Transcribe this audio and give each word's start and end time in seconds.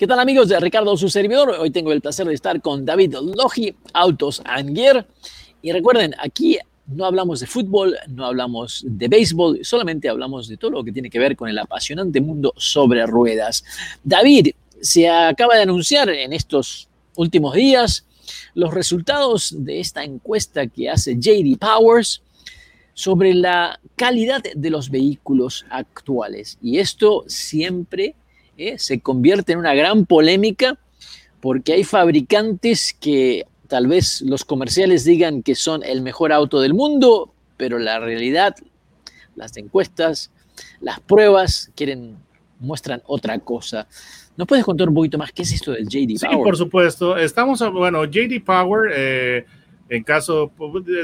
¿Qué 0.00 0.06
tal 0.06 0.18
amigos 0.18 0.48
de 0.48 0.58
Ricardo, 0.58 0.96
su 0.96 1.10
servidor? 1.10 1.50
Hoy 1.50 1.70
tengo 1.70 1.92
el 1.92 2.00
placer 2.00 2.26
de 2.26 2.32
estar 2.32 2.62
con 2.62 2.86
David 2.86 3.16
Logi, 3.36 3.76
Autos 3.92 4.42
Gear. 4.74 5.06
Y 5.60 5.72
recuerden, 5.72 6.14
aquí 6.18 6.56
no 6.86 7.04
hablamos 7.04 7.40
de 7.40 7.46
fútbol, 7.46 7.98
no 8.08 8.24
hablamos 8.24 8.82
de 8.86 9.08
béisbol, 9.08 9.62
solamente 9.62 10.08
hablamos 10.08 10.48
de 10.48 10.56
todo 10.56 10.70
lo 10.70 10.84
que 10.84 10.92
tiene 10.92 11.10
que 11.10 11.18
ver 11.18 11.36
con 11.36 11.50
el 11.50 11.58
apasionante 11.58 12.22
mundo 12.22 12.54
sobre 12.56 13.04
ruedas. 13.04 13.62
David, 14.02 14.52
se 14.80 15.06
acaba 15.06 15.56
de 15.56 15.64
anunciar 15.64 16.08
en 16.08 16.32
estos 16.32 16.88
últimos 17.16 17.54
días 17.54 18.06
los 18.54 18.72
resultados 18.72 19.54
de 19.54 19.80
esta 19.80 20.02
encuesta 20.02 20.66
que 20.66 20.88
hace 20.88 21.16
JD 21.16 21.58
Powers 21.58 22.22
sobre 22.94 23.34
la 23.34 23.78
calidad 23.96 24.42
de 24.54 24.70
los 24.70 24.88
vehículos 24.88 25.66
actuales. 25.68 26.56
Y 26.62 26.78
esto 26.78 27.24
siempre 27.26 28.14
¿eh? 28.60 28.78
se 28.78 29.00
convierte 29.00 29.52
en 29.52 29.58
una 29.58 29.74
gran 29.74 30.06
polémica 30.06 30.78
porque 31.40 31.72
hay 31.72 31.84
fabricantes 31.84 32.94
que 33.00 33.46
tal 33.68 33.86
vez 33.86 34.20
los 34.20 34.44
comerciales 34.44 35.04
digan 35.04 35.42
que 35.42 35.54
son 35.54 35.82
el 35.82 36.02
mejor 36.02 36.32
auto 36.32 36.60
del 36.60 36.74
mundo, 36.74 37.32
pero 37.56 37.78
la 37.78 37.98
realidad, 37.98 38.54
las 39.36 39.56
encuestas, 39.56 40.30
las 40.80 41.00
pruebas 41.00 41.70
quieren 41.74 42.18
muestran 42.58 43.02
otra 43.06 43.38
cosa. 43.38 43.86
¿Nos 44.36 44.46
puedes 44.46 44.64
contar 44.64 44.88
un 44.88 44.94
poquito 44.94 45.16
más 45.16 45.32
qué 45.32 45.42
es 45.42 45.52
esto 45.52 45.72
del 45.72 45.88
JD 45.88 46.20
Power? 46.20 46.36
Sí, 46.36 46.44
por 46.44 46.56
supuesto. 46.56 47.16
Estamos, 47.16 47.60
bueno, 47.72 48.04
JD 48.04 48.44
Power, 48.44 48.92
eh, 48.94 49.46
en 49.88 50.04
caso, 50.04 50.52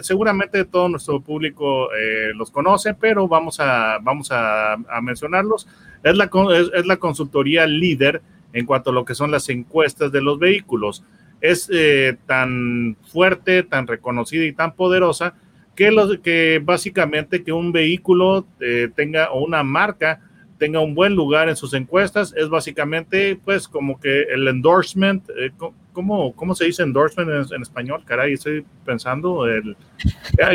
seguramente 0.03 0.65
todo 0.67 0.89
nuestro 0.89 1.21
público 1.21 1.89
eh, 1.95 2.33
los 2.35 2.51
conoce, 2.51 2.93
pero 2.93 3.27
vamos 3.27 3.59
a, 3.59 3.99
vamos 4.03 4.29
a 4.31 4.77
mencionarlos. 5.01 5.67
Es 6.03 6.17
la, 6.17 6.31
es, 6.75 6.87
la 6.87 6.97
consultoría 6.97 7.67
líder 7.67 8.23
en 8.53 8.67
cuanto 8.67 8.91
a 8.91 8.93
lo 8.93 9.05
que 9.05 9.15
son 9.15 9.31
las 9.31 9.49
encuestas 9.49 10.13
de 10.13 10.23
los 10.23 10.39
vehículos. 10.39 11.05
Es 11.41 11.69
eh, 11.73 12.17
tan 12.27 12.97
fuerte, 13.13 13.63
tan 13.63 13.87
reconocida 13.87 14.45
y 14.45 14.53
tan 14.53 14.75
poderosa 14.75 15.35
que, 15.75 15.91
los, 15.91 16.19
que 16.19 16.61
básicamente 16.65 17.45
que 17.45 17.53
un 17.53 17.73
vehículo 17.73 18.47
eh, 18.61 18.89
tenga 18.95 19.31
o 19.31 19.45
una 19.45 19.63
marca 19.63 20.21
tenga 20.59 20.81
un 20.81 20.95
buen 20.95 21.15
lugar 21.15 21.49
en 21.49 21.57
sus 21.57 21.75
encuestas 21.75 22.35
es 22.37 22.49
básicamente 22.49 23.39
pues 23.45 23.69
como 23.69 24.01
que 24.01 24.23
el 24.23 24.49
endorsement, 24.49 25.29
eh, 25.39 25.51
¿cómo, 25.93 26.33
¿cómo, 26.35 26.55
se 26.55 26.65
dice 26.65 26.83
endorsement 26.83 27.53
en, 27.53 27.63
español? 27.63 28.03
Caray, 28.05 28.35
estoy 28.35 28.65
pensando, 28.85 29.47
el, 29.47 29.77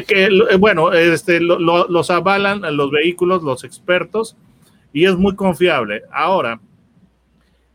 que, 0.07 0.29
bueno, 0.59 0.91
este, 0.93 1.39
los 1.39 2.09
avalan 2.09 2.61
los 2.75 2.91
vehículos, 2.91 3.43
los 3.43 3.63
expertos, 3.63 4.35
y 4.93 5.05
es 5.05 5.15
muy 5.15 5.35
confiable. 5.35 6.03
Ahora, 6.11 6.59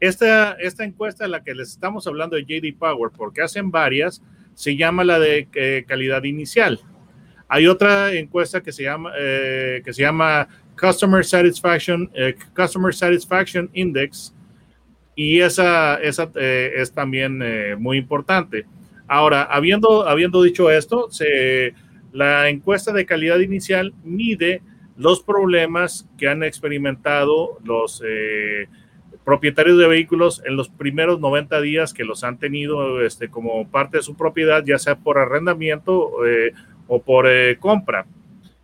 esta, 0.01 0.53
esta 0.53 0.85
encuesta 0.85 1.25
en 1.25 1.31
la 1.31 1.43
que 1.43 1.55
les 1.55 1.71
estamos 1.71 2.07
hablando 2.07 2.37
de 2.37 2.45
JD 2.45 2.77
Power, 2.79 3.11
porque 3.17 3.43
hacen 3.43 3.71
varias, 3.71 4.23
se 4.55 4.77
llama 4.77 5.05
la 5.05 5.19
de 5.19 5.49
eh, 5.55 5.85
calidad 5.87 6.25
inicial. 6.25 6.81
Hay 7.49 7.67
otra 7.67 8.13
encuesta 8.13 8.63
que 8.63 8.73
se 8.73 8.83
llama, 8.83 9.13
eh, 9.19 9.81
que 9.85 9.93
se 9.93 10.03
llama 10.03 10.49
Customer 10.79 11.25
Satisfaction, 11.25 12.11
eh, 12.15 12.35
Customer 12.55 12.95
Satisfaction 12.95 13.71
Index, 13.73 14.35
y 15.15 15.41
esa, 15.41 15.95
esa 16.03 16.31
es 16.35 16.93
también 16.93 17.43
muy 17.81 17.97
importante. 17.97 18.67
Ahora, 19.09 19.45
habiendo, 19.45 20.07
habiendo 20.07 20.43
dicho 20.43 20.71
esto, 20.71 21.09
la 22.13 22.51
encuesta 22.51 22.93
de 22.93 23.07
calidad 23.07 23.39
inicial 23.39 23.95
mide 24.05 24.61
los 24.97 25.23
problemas 25.23 26.09
que 26.17 26.29
han 26.29 26.43
experimentado 26.43 27.59
los 27.65 28.03
eh, 28.07 28.69
propietarios 29.25 29.79
de 29.79 29.89
vehículos 29.89 30.43
en 30.45 30.57
los 30.57 30.69
primeros 30.69 31.21
90 31.21 31.61
días 31.61 31.93
que 31.93 32.05
los 32.05 32.25
han 32.25 32.39
tenido 32.39 33.03
este, 33.03 33.29
como 33.29 33.69
parte 33.69 33.99
de 33.99 34.03
su 34.03 34.17
propiedad, 34.17 34.65
ya 34.65 34.79
sea 34.79 34.97
por 34.97 35.19
arrendamiento 35.19 36.25
eh, 36.27 36.53
o 36.89 37.03
por 37.03 37.27
eh, 37.29 37.59
compra. 37.59 38.07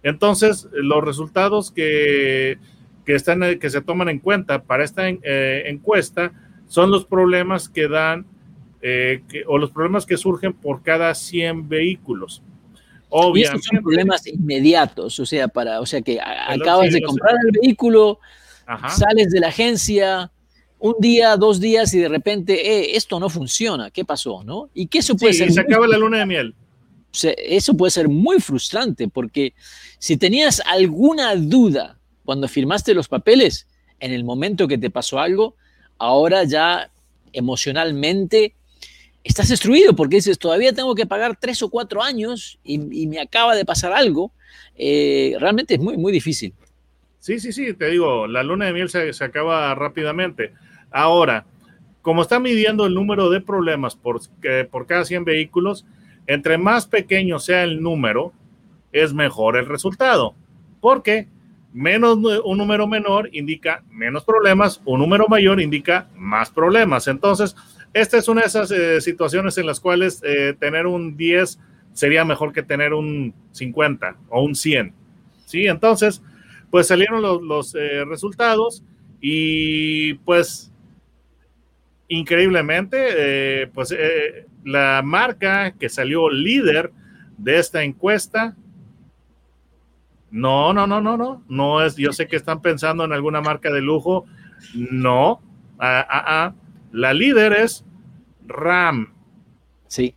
Entonces, 0.02 0.68
los 0.72 1.04
resultados 1.04 1.70
que, 1.70 2.58
que, 3.04 3.14
están, 3.14 3.58
que 3.58 3.70
se 3.70 3.82
toman 3.82 4.08
en 4.08 4.18
cuenta 4.18 4.62
para 4.62 4.84
esta 4.84 5.08
encuesta 5.08 6.32
son 6.66 6.90
los 6.90 7.04
problemas 7.04 7.68
que 7.68 7.86
dan 7.86 8.26
o 9.46 9.58
los 9.58 9.70
problemas 9.70 10.06
que 10.06 10.16
surgen 10.16 10.54
por 10.54 10.82
cada 10.82 11.14
100 11.14 11.68
vehículos. 11.68 12.42
Obviamente. 13.14 13.40
Y 13.40 13.42
esos 13.58 13.66
son 13.66 13.82
problemas 13.82 14.26
inmediatos, 14.26 15.20
o 15.20 15.26
sea, 15.26 15.48
para, 15.48 15.80
o 15.80 15.86
sea 15.86 16.00
que 16.00 16.18
acabas 16.20 16.92
de 16.92 17.02
comprar 17.02 17.34
el 17.44 17.60
vehículo, 17.60 18.18
sales 18.88 19.30
de 19.30 19.40
la 19.40 19.48
agencia, 19.48 20.30
un 20.78 20.94
día, 20.98 21.36
dos 21.36 21.60
días 21.60 21.92
y 21.94 21.98
de 21.98 22.08
repente, 22.08 22.54
eh, 22.54 22.96
esto 22.96 23.20
no 23.20 23.28
funciona, 23.28 23.90
¿qué 23.90 24.04
pasó? 24.04 24.42
¿no? 24.42 24.70
Y 24.72 24.86
que 24.86 24.98
eso 24.98 25.14
puede 25.16 25.34
ser... 25.34 25.52
se 25.52 25.60
acaba 25.60 25.86
la 25.86 25.98
luna 25.98 26.18
de 26.18 26.26
miel. 26.26 26.54
eso 27.12 27.76
puede 27.76 27.90
ser 27.90 28.08
muy 28.08 28.40
frustrante 28.40 29.08
porque 29.08 29.52
si 29.98 30.16
tenías 30.16 30.62
alguna 30.66 31.36
duda 31.36 31.98
cuando 32.24 32.48
firmaste 32.48 32.94
los 32.94 33.08
papeles, 33.08 33.66
en 34.00 34.12
el 34.12 34.24
momento 34.24 34.66
que 34.66 34.78
te 34.78 34.90
pasó 34.90 35.20
algo, 35.20 35.54
ahora 35.98 36.44
ya 36.44 36.90
emocionalmente 37.32 38.54
estás 39.24 39.48
destruido 39.48 39.94
porque 39.94 40.16
dices, 40.16 40.38
todavía 40.38 40.72
tengo 40.72 40.94
que 40.94 41.06
pagar 41.06 41.36
tres 41.38 41.62
o 41.62 41.70
cuatro 41.70 42.02
años 42.02 42.58
y, 42.64 43.06
me 43.06 43.20
acaba 43.20 43.54
de 43.54 43.64
pasar 43.64 43.92
algo. 43.92 44.32
Eh, 44.76 45.36
realmente 45.38 45.74
es 45.74 45.80
muy, 45.80 45.96
muy 45.96 46.12
difícil. 46.12 46.54
Sí, 47.18 47.38
sí, 47.38 47.52
sí, 47.52 47.72
te 47.74 47.86
digo, 47.86 48.26
la 48.26 48.42
luna 48.42 48.66
de 48.66 48.72
miel 48.72 48.88
se, 48.88 49.12
se, 49.12 49.24
acaba 49.24 49.74
rápidamente. 49.74 50.52
Ahora, 50.90 51.46
como 52.00 52.22
está 52.22 52.40
midiendo 52.40 52.84
el 52.84 52.94
número 52.94 53.30
de 53.30 53.40
problemas 53.40 53.94
por, 53.94 54.20
por 54.70 54.86
cada 54.86 55.04
100 55.04 55.24
vehículos, 55.24 55.86
entre 56.26 56.58
más 56.58 56.86
pequeño 56.86 57.38
sea 57.38 57.62
el 57.62 57.80
número, 57.80 58.32
es 58.90 59.14
mejor 59.14 59.56
el 59.56 59.66
resultado. 59.66 60.34
Porque 60.80 61.28
menos 61.72 62.18
un 62.44 62.58
número 62.58 62.86
menor 62.86 63.30
indica 63.32 63.82
menos 63.90 64.24
problemas, 64.24 64.80
un 64.84 65.00
número 65.00 65.26
mayor 65.28 65.60
indica 65.60 66.08
más 66.16 66.50
problemas. 66.50 67.08
Entonces, 67.08 67.56
esta 67.94 68.16
es 68.16 68.28
una 68.28 68.42
de 68.42 68.46
esas 68.46 68.70
eh, 68.70 69.00
situaciones 69.00 69.58
en 69.58 69.66
las 69.66 69.80
cuales 69.80 70.22
eh, 70.24 70.54
tener 70.58 70.86
un 70.86 71.16
10 71.16 71.58
sería 71.92 72.24
mejor 72.24 72.52
que 72.52 72.62
tener 72.62 72.94
un 72.94 73.34
50 73.52 74.16
o 74.30 74.42
un 74.42 74.54
100. 74.54 74.94
¿sí? 75.44 75.66
Entonces, 75.66 76.22
pues 76.70 76.86
salieron 76.86 77.20
los, 77.22 77.74
eh, 77.74 78.04
resultados 78.06 78.82
y 79.20 80.14
pues 80.14 80.72
increíblemente, 82.08 83.68
pues 83.68 83.94
la 84.64 85.00
marca 85.02 85.72
que 85.72 85.88
salió 85.88 86.28
líder 86.28 86.92
de 87.38 87.58
esta 87.58 87.82
encuesta, 87.82 88.54
no, 90.30 90.74
no, 90.74 90.86
no, 90.86 91.00
no, 91.00 91.16
no, 91.16 91.42
no 91.48 91.82
es, 91.82 91.96
yo 91.96 92.12
sé 92.12 92.26
que 92.26 92.36
están 92.36 92.60
pensando 92.60 93.04
en 93.04 93.12
alguna 93.12 93.40
marca 93.40 93.72
de 93.72 93.80
lujo, 93.80 94.26
no, 94.74 95.40
ah, 95.78 96.06
ah, 96.08 96.24
ah 96.26 96.54
la 96.92 97.12
líder 97.14 97.52
es 97.54 97.84
RAM. 98.46 99.12
Sí. 99.88 100.14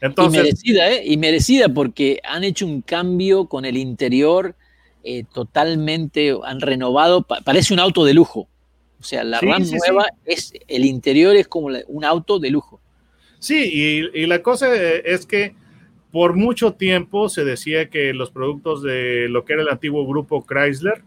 Entonces, 0.00 0.40
y 0.40 0.42
merecida, 0.42 0.90
¿eh? 0.90 1.02
Y 1.06 1.16
merecida 1.16 1.68
porque 1.68 2.20
han 2.24 2.44
hecho 2.44 2.66
un 2.66 2.82
cambio 2.82 3.46
con 3.46 3.64
el 3.64 3.76
interior 3.76 4.54
eh, 5.02 5.24
totalmente, 5.32 6.34
han 6.44 6.60
renovado, 6.60 7.22
parece 7.22 7.72
un 7.72 7.80
auto 7.80 8.04
de 8.04 8.14
lujo. 8.14 8.48
O 9.00 9.02
sea, 9.02 9.24
la 9.24 9.40
RAM 9.40 9.62
nueva 9.70 10.06
es, 10.24 10.52
el 10.66 10.84
interior 10.84 11.36
es 11.36 11.46
como 11.46 11.68
un 11.88 12.04
auto 12.04 12.38
de 12.38 12.50
lujo. 12.50 12.80
Sí, 13.38 13.70
y, 13.70 14.22
y, 14.22 14.26
la 14.26 14.42
cosa 14.42 14.74
es 14.74 15.26
que 15.26 15.54
por 16.10 16.34
mucho 16.34 16.72
tiempo 16.72 17.28
se 17.28 17.44
decía 17.44 17.90
que 17.90 18.14
los 18.14 18.30
productos 18.30 18.82
de 18.82 19.28
lo 19.28 19.44
que 19.44 19.54
era 19.54 19.62
el 19.62 19.68
antiguo 19.68 20.06
grupo 20.06 20.46
Chrysler, 20.46 21.02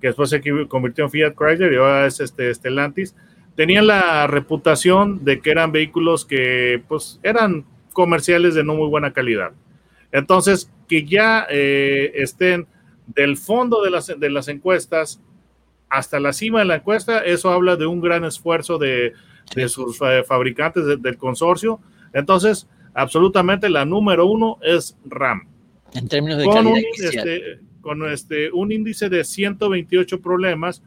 que 0.00 0.06
después 0.06 0.30
se 0.30 0.40
convirtió 0.68 1.04
en 1.04 1.10
Fiat 1.10 1.34
Chrysler 1.34 1.72
y 1.72 1.76
ahora 1.76 2.06
es 2.06 2.20
este 2.20 2.54
Stellantis, 2.54 3.14
tenían 3.56 3.86
la 3.86 4.26
reputación 4.26 5.24
de 5.24 5.40
que 5.40 5.50
eran 5.50 5.72
vehículos 5.72 6.24
que 6.24 6.82
pues 6.86 7.18
eran 7.22 7.64
comerciales 7.92 8.54
de 8.54 8.62
no 8.62 8.74
muy 8.74 8.88
buena 8.88 9.12
calidad. 9.12 9.52
Entonces, 10.12 10.70
que 10.86 11.04
ya 11.04 11.46
eh, 11.50 12.12
estén 12.14 12.66
del 13.06 13.36
fondo 13.36 13.82
de 13.82 13.90
las, 13.90 14.06
de 14.06 14.30
las 14.30 14.48
encuestas 14.48 15.20
hasta 15.88 16.20
la 16.20 16.32
cima 16.32 16.60
de 16.60 16.66
la 16.66 16.76
encuesta, 16.76 17.20
eso 17.20 17.50
habla 17.50 17.76
de 17.76 17.86
un 17.86 18.00
gran 18.00 18.24
esfuerzo 18.24 18.78
de, 18.78 19.12
sus 19.68 19.98
fabricantes 20.26 20.84
del 21.00 21.16
consorcio. 21.16 21.80
Entonces, 22.12 22.68
absolutamente 22.94 23.70
la 23.70 23.84
número 23.84 24.26
uno 24.26 24.58
es 24.62 24.96
RAM. 25.04 25.48
En 25.94 26.08
términos 26.08 26.38
de 26.38 26.44
Con 26.44 26.54
calidad 26.64 26.72
un, 26.72 26.78
este, 26.78 27.60
con 27.80 28.10
este, 28.10 28.52
un 28.52 28.72
índice 28.72 29.08
de 29.08 29.24
128 29.24 30.20
problemas 30.20 30.82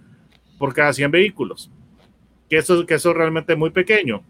por 0.58 0.74
cada 0.74 0.92
100 0.92 1.10
vehículos. 1.10 1.72
Que 2.50 2.58
eso, 2.58 2.86
que 2.86 2.96
eso 2.96 3.12
es 3.12 3.16
realmente 3.18 3.56
muy 3.56 3.70
pequeño. 3.70 4.24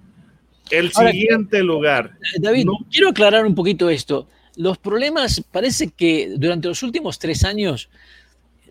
El 0.70 0.92
Ahora, 0.96 1.12
siguiente 1.12 1.64
lugar. 1.64 2.18
David, 2.40 2.66
no- 2.66 2.78
quiero 2.92 3.10
aclarar 3.10 3.46
un 3.46 3.56
poquito 3.56 3.90
esto. 3.90 4.28
Los 4.56 4.78
problemas, 4.78 5.42
parece 5.52 5.90
que 5.90 6.34
durante 6.38 6.68
los 6.68 6.84
últimos 6.84 7.18
tres 7.18 7.44
años, 7.44 7.90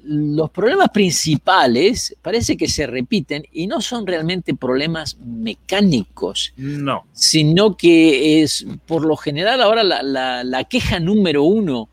los 0.04 0.50
problemas 0.50 0.90
principales 0.90 2.14
parece 2.22 2.56
que 2.56 2.68
se 2.68 2.86
repiten 2.86 3.44
y 3.52 3.66
no 3.66 3.80
son 3.80 4.06
realmente 4.06 4.54
problemas 4.54 5.16
mecánicos, 5.18 6.52
No. 6.56 7.04
sino 7.12 7.76
que 7.76 8.42
es 8.42 8.64
por 8.86 9.04
lo 9.04 9.16
general 9.16 9.60
ahora 9.60 9.82
la, 9.82 10.02
la- 10.02 10.44
la 10.44 10.64
queja 10.64 11.00
número 11.00 11.42
uno 11.42 11.88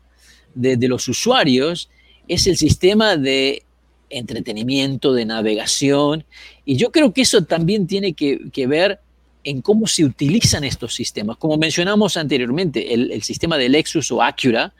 de, 0.54 0.76
de 0.76 0.88
los 0.88 1.08
usuarios 1.08 1.90
es 2.28 2.46
el 2.46 2.56
sistema 2.56 3.16
de 3.16 3.64
entretenimiento, 4.10 5.12
de 5.12 5.24
navegación, 5.24 6.24
y 6.64 6.76
yo 6.76 6.90
creo 6.90 7.12
que 7.12 7.22
eso 7.22 7.42
también 7.42 7.86
tiene 7.86 8.14
que, 8.14 8.66
ver 8.66 9.00
en 9.44 9.62
cómo 9.62 9.86
se 9.86 10.04
utilizan 10.04 10.64
estos 10.64 10.94
sistemas. 10.94 11.36
Como 11.36 11.56
mencionamos 11.56 12.16
anteriormente, 12.16 12.94
el, 12.94 13.12
el 13.12 13.22
sistema 13.22 13.56
de 13.56 13.68
Lexus 13.68 14.10
o 14.10 14.22
Acura, 14.22 14.72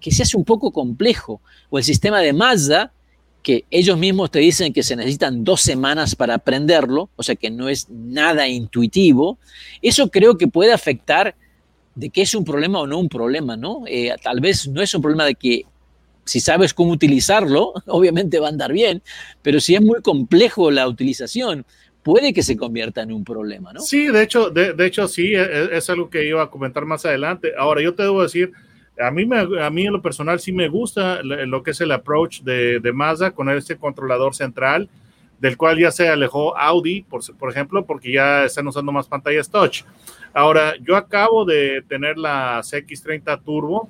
que 0.00 0.10
se 0.10 0.22
hace 0.22 0.36
un 0.36 0.44
poco 0.44 0.70
complejo, 0.70 1.40
o 1.70 1.78
el 1.78 1.84
sistema 1.84 2.20
de 2.20 2.32
Mazda, 2.32 2.92
que 3.42 3.64
ellos 3.70 3.98
mismos 3.98 4.30
te 4.30 4.38
dicen 4.38 4.72
que 4.72 4.82
se 4.82 4.96
necesitan 4.96 5.44
dos 5.44 5.60
semanas 5.60 6.14
para 6.14 6.34
aprenderlo, 6.34 7.10
o 7.16 7.22
sea 7.22 7.34
que 7.34 7.50
no 7.50 7.68
es 7.68 7.88
nada 7.90 8.48
intuitivo, 8.48 9.38
eso 9.82 10.10
creo 10.10 10.38
que 10.38 10.46
puede 10.46 10.72
afectar 10.72 11.34
de 11.94 12.10
que 12.10 12.22
es 12.22 12.34
un 12.34 12.44
problema 12.44 12.80
o 12.80 12.86
no 12.86 12.98
un 12.98 13.08
problema, 13.08 13.56
¿no? 13.56 13.82
Eh, 13.86 14.14
tal 14.22 14.40
vez 14.40 14.68
no 14.68 14.80
es 14.80 14.94
un 14.94 15.02
problema 15.02 15.26
de 15.26 15.34
que 15.34 15.66
si 16.24 16.40
sabes 16.40 16.74
cómo 16.74 16.92
utilizarlo, 16.92 17.72
obviamente 17.86 18.38
va 18.38 18.46
a 18.46 18.50
andar 18.50 18.72
bien, 18.72 19.02
pero 19.42 19.60
si 19.60 19.74
es 19.74 19.80
muy 19.80 20.00
complejo 20.02 20.70
la 20.70 20.88
utilización, 20.88 21.64
puede 22.02 22.32
que 22.32 22.42
se 22.42 22.56
convierta 22.56 23.02
en 23.02 23.12
un 23.12 23.24
problema, 23.24 23.72
¿no? 23.72 23.80
Sí, 23.80 24.06
de 24.08 24.22
hecho, 24.22 24.50
de, 24.50 24.72
de 24.72 24.86
hecho 24.86 25.06
sí, 25.08 25.34
es, 25.34 25.70
es 25.72 25.90
algo 25.90 26.10
que 26.10 26.26
iba 26.26 26.42
a 26.42 26.50
comentar 26.50 26.84
más 26.84 27.04
adelante. 27.06 27.52
Ahora, 27.56 27.80
yo 27.80 27.94
te 27.94 28.02
debo 28.02 28.22
decir, 28.22 28.52
a 29.00 29.10
mí, 29.10 29.24
me, 29.24 29.38
a 29.62 29.70
mí 29.70 29.86
en 29.86 29.92
lo 29.92 30.02
personal 30.02 30.38
sí 30.40 30.52
me 30.52 30.68
gusta 30.68 31.22
lo 31.22 31.44
lo 31.46 31.62
que 31.62 31.70
es 31.70 31.80
el 31.80 31.92
approach 31.92 32.42
de, 32.42 32.80
de 32.80 32.92
Mazda 32.92 33.30
con 33.30 33.48
este 33.50 33.76
controlador 33.76 34.34
central, 34.34 34.88
del 35.38 35.56
cual 35.56 35.78
ya 35.78 35.90
se 35.90 36.08
alejó 36.08 36.56
Audi, 36.56 37.02
por, 37.02 37.20
por 37.36 37.50
ejemplo, 37.50 37.84
porque 37.84 38.12
ya 38.12 38.44
están 38.44 38.66
usando 38.66 38.92
más 38.92 39.08
pantallas 39.08 39.50
touch. 39.50 39.82
Ahora, 40.34 40.74
yo 40.80 40.96
acabo 40.96 41.44
de 41.44 41.82
tener 41.88 42.16
la 42.16 42.60
CX30 42.60 43.42
Turbo, 43.42 43.88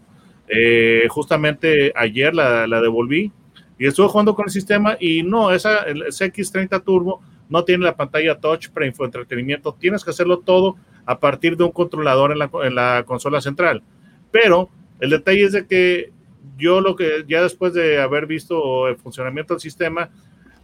eh, 0.55 1.07
justamente 1.09 1.93
ayer 1.97 2.35
la, 2.35 2.67
la 2.67 2.81
devolví 2.81 3.33
y 3.79 3.87
estuve 3.87 4.09
jugando 4.09 4.35
con 4.35 4.45
el 4.45 4.51
sistema 4.51 4.97
y 5.01 5.23
no, 5.23 5.51
esa 5.51 5.79
el 5.85 6.05
CX30 6.05 6.85
Turbo 6.85 7.23
no 7.49 7.65
tiene 7.65 7.85
la 7.85 7.97
pantalla 7.97 8.39
touch 8.39 8.69
para 8.69 8.87
infoentretenimiento, 8.87 9.75
tienes 9.75 10.05
que 10.05 10.11
hacerlo 10.11 10.39
todo 10.39 10.77
a 11.05 11.19
partir 11.19 11.57
de 11.57 11.65
un 11.65 11.73
controlador 11.73 12.33
en 12.33 12.39
la, 12.39 12.51
en 12.63 12.75
la 12.75 13.05
consola 13.07 13.41
central. 13.41 13.83
Pero 14.31 14.71
el 15.01 15.11
detalle 15.11 15.45
es 15.45 15.53
de 15.53 15.67
que 15.67 16.13
yo 16.57 16.81
lo 16.81 16.97
que 16.97 17.25
ya 17.27 17.43
después 17.43 17.75
de 17.75 18.01
haber 18.01 18.27
visto 18.27 18.89
el 18.89 18.97
funcionamiento 18.97 19.55
del 19.55 19.61
sistema, 19.61 20.11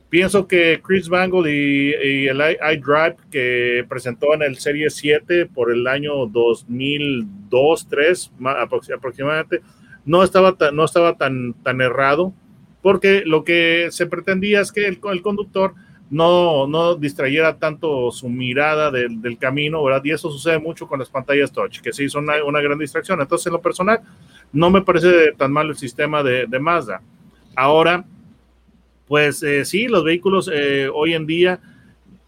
pienso 0.08 0.46
que 0.46 0.80
Chris 0.82 1.08
Bangle 1.08 1.50
y, 1.52 1.88
y 1.88 2.28
el 2.28 2.40
iDrive 2.40 3.16
que 3.30 3.84
presentó 3.88 4.32
en 4.34 4.42
el 4.42 4.58
Serie 4.58 4.90
7 4.90 5.46
por 5.46 5.72
el 5.72 5.86
año 5.86 6.26
2002, 6.26 7.88
3 7.88 8.32
aproximadamente, 8.94 9.60
no 10.08 10.22
estaba 10.22 10.56
tan, 10.56 10.74
no 10.74 10.84
estaba 10.84 11.16
tan, 11.16 11.52
tan 11.62 11.80
errado, 11.82 12.32
porque 12.82 13.22
lo 13.26 13.44
que 13.44 13.88
se 13.90 14.06
pretendía 14.06 14.60
es 14.62 14.72
que 14.72 14.88
el, 14.88 14.98
el 15.12 15.22
conductor 15.22 15.74
no, 16.10 16.66
no 16.66 16.94
distrayera 16.94 17.58
tanto 17.58 18.10
su 18.10 18.30
mirada 18.30 18.90
del, 18.90 19.20
del, 19.20 19.36
camino, 19.36 19.84
¿verdad? 19.84 20.02
Y 20.04 20.12
eso 20.12 20.30
sucede 20.30 20.58
mucho 20.58 20.88
con 20.88 20.98
las 20.98 21.10
pantallas 21.10 21.52
touch, 21.52 21.80
que 21.80 21.92
sí 21.92 22.08
son 22.08 22.24
una, 22.24 22.60
gran 22.62 22.78
distracción. 22.78 23.20
Entonces, 23.20 23.48
en 23.48 23.52
lo 23.52 23.60
personal, 23.60 24.00
no 24.50 24.70
me 24.70 24.80
parece 24.80 25.32
tan 25.36 25.52
mal 25.52 25.68
el 25.68 25.76
sistema 25.76 26.22
de, 26.22 26.46
de 26.46 26.58
Mazda. 26.58 27.02
Ahora, 27.54 28.06
pues 29.06 29.42
eh, 29.42 29.66
sí, 29.66 29.88
los 29.88 30.04
vehículos 30.04 30.50
eh, 30.50 30.88
hoy 30.92 31.12
en 31.12 31.26
día 31.26 31.60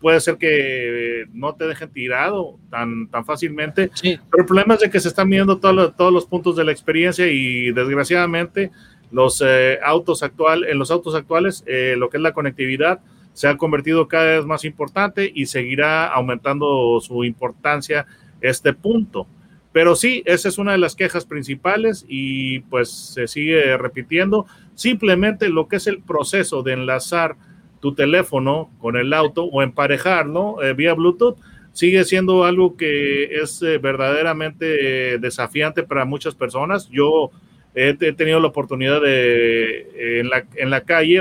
puede 0.00 0.20
ser 0.20 0.37
que 0.38 1.26
no 1.32 1.55
te 1.55 1.67
dejen 1.67 1.91
tirado 1.91 2.58
tan, 2.70 3.08
tan 3.08 3.25
fácilmente, 3.25 3.91
Sí. 3.94 4.19
pero 4.31 4.43
el 4.43 4.47
problema 4.47 4.75
es 4.75 4.81
de 4.81 4.91
que 4.91 4.99
se 5.00 5.08
están 5.08 5.29
viendo 5.29 5.58
todos 5.58 5.75
los, 5.75 5.97
todos 5.97 6.12
los 6.12 6.26
puntos 6.26 6.56
de 6.56 6.64
la 6.64 6.73
experiencia 6.73 7.26
y 7.29 7.70
desgraciadamente 7.73 8.70
los 9.12 9.43
eh, 9.44 9.79
autos 9.85 10.23
actual, 10.23 10.64
en 10.64 10.79
los 10.79 10.91
autos 10.91 11.14
actuales, 11.14 11.64
eh, 11.67 11.94
lo 11.99 12.08
que 12.11 12.17
es 12.17 12.23
la 12.23 12.32
conectividad, 12.32 13.00
se 13.32 13.49
ha 13.49 13.56
convertido 13.56 14.08
cada 14.08 14.37
vez 14.38 14.47
más 14.47 14.64
importante 14.64 15.31
y 15.35 15.47
seguirá 15.47 16.06
aumentando 16.08 16.99
su 17.00 17.25
importancia 17.25 18.06
este 18.41 18.73
punto. 18.73 19.26
Pero 19.73 19.94
sí, 19.94 20.23
esa 20.26 20.49
es 20.49 20.58
una 20.58 20.73
de 20.73 20.79
las 20.79 20.96
quejas 20.96 21.25
principales 21.26 22.05
y 22.08 22.61
pues 22.61 22.91
se 22.91 23.29
sigue 23.29 23.76
repitiendo. 23.76 24.46
Simplemente 24.75 25.49
lo 25.49 25.69
que 25.69 25.76
es 25.76 25.87
el 25.87 26.03
proceso 26.03 26.62
de 26.62 26.73
enlazar 26.73 27.37
tu 27.81 27.94
teléfono 27.94 28.71
con 28.79 28.97
el 28.97 29.12
auto 29.12 29.44
o 29.44 29.62
emparejarlo 29.62 30.62
eh, 30.62 30.75
vía 30.75 30.94
Bluetooth 30.94 31.37
sigue 31.73 32.05
siendo 32.05 32.44
algo 32.44 32.77
que 32.77 33.25
es 33.41 33.62
eh, 33.62 33.79
verdaderamente 33.79 35.15
eh, 35.15 35.19
desafiante 35.19 35.82
para 35.82 36.05
muchas 36.05 36.35
personas. 36.35 36.88
Yo 36.91 37.31
he, 37.75 37.94
tenido 37.94 38.41
la 38.41 38.49
oportunidad 38.49 39.00
de 39.00 40.21
en 40.21 40.29
la, 40.29 40.44
en 40.56 40.71
la 40.71 40.82
calle 40.82 41.21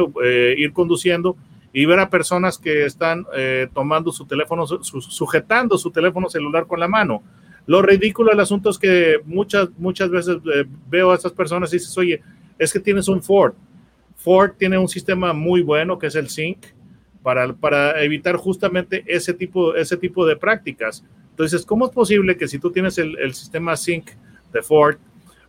ir 0.57 0.73
conduciendo 0.73 1.37
y 1.71 1.85
ver 1.85 1.99
a 1.99 2.09
personas 2.09 2.57
que 2.57 2.85
están 2.85 3.25
eh, 3.35 3.67
tomando 3.73 4.11
su 4.11 4.25
teléfono, 4.25 4.65
su, 4.65 5.01
sujetando 5.01 5.77
su 5.77 5.91
teléfono 5.91 6.29
celular 6.29 6.65
con 6.65 6.79
la 6.79 6.87
mano. 6.87 7.21
Lo 7.67 7.81
ridículo 7.81 8.31
del 8.31 8.39
asunto 8.39 8.69
es 8.71 8.79
que 8.79 9.17
muchas, 9.25 9.69
muchas 9.77 10.09
veces 10.09 10.37
eh, 10.53 10.65
veo 10.89 11.11
a 11.11 11.15
estas 11.15 11.31
personas 11.31 11.71
y 11.71 11.77
dices, 11.77 11.95
oye, 11.97 12.21
es 12.57 12.73
que 12.73 12.79
tienes 12.79 13.07
un 13.07 13.21
Ford. 13.21 13.53
Ford 14.19 14.51
tiene 14.57 14.77
un 14.77 14.89
sistema 14.89 15.31
muy 15.31 15.61
bueno 15.61 15.97
que 15.97 16.07
es 16.07 16.15
el 16.15 16.29
Sync 16.29 16.57
para, 17.23 17.53
para 17.53 18.03
evitar 18.03 18.35
justamente 18.35 19.03
ese 19.07 19.33
tipo, 19.33 19.73
ese 19.75 19.95
tipo 19.95 20.25
de 20.25 20.35
prácticas. 20.35 21.05
Entonces, 21.29 21.65
¿cómo 21.65 21.85
es 21.85 21.91
posible 21.91 22.35
que 22.35 22.47
si 22.49 22.59
tú 22.59 22.69
tienes 22.69 22.97
el, 22.97 23.17
el 23.17 23.33
sistema 23.33 23.77
Sync 23.77 24.11
de 24.51 24.61
Ford, 24.61 24.97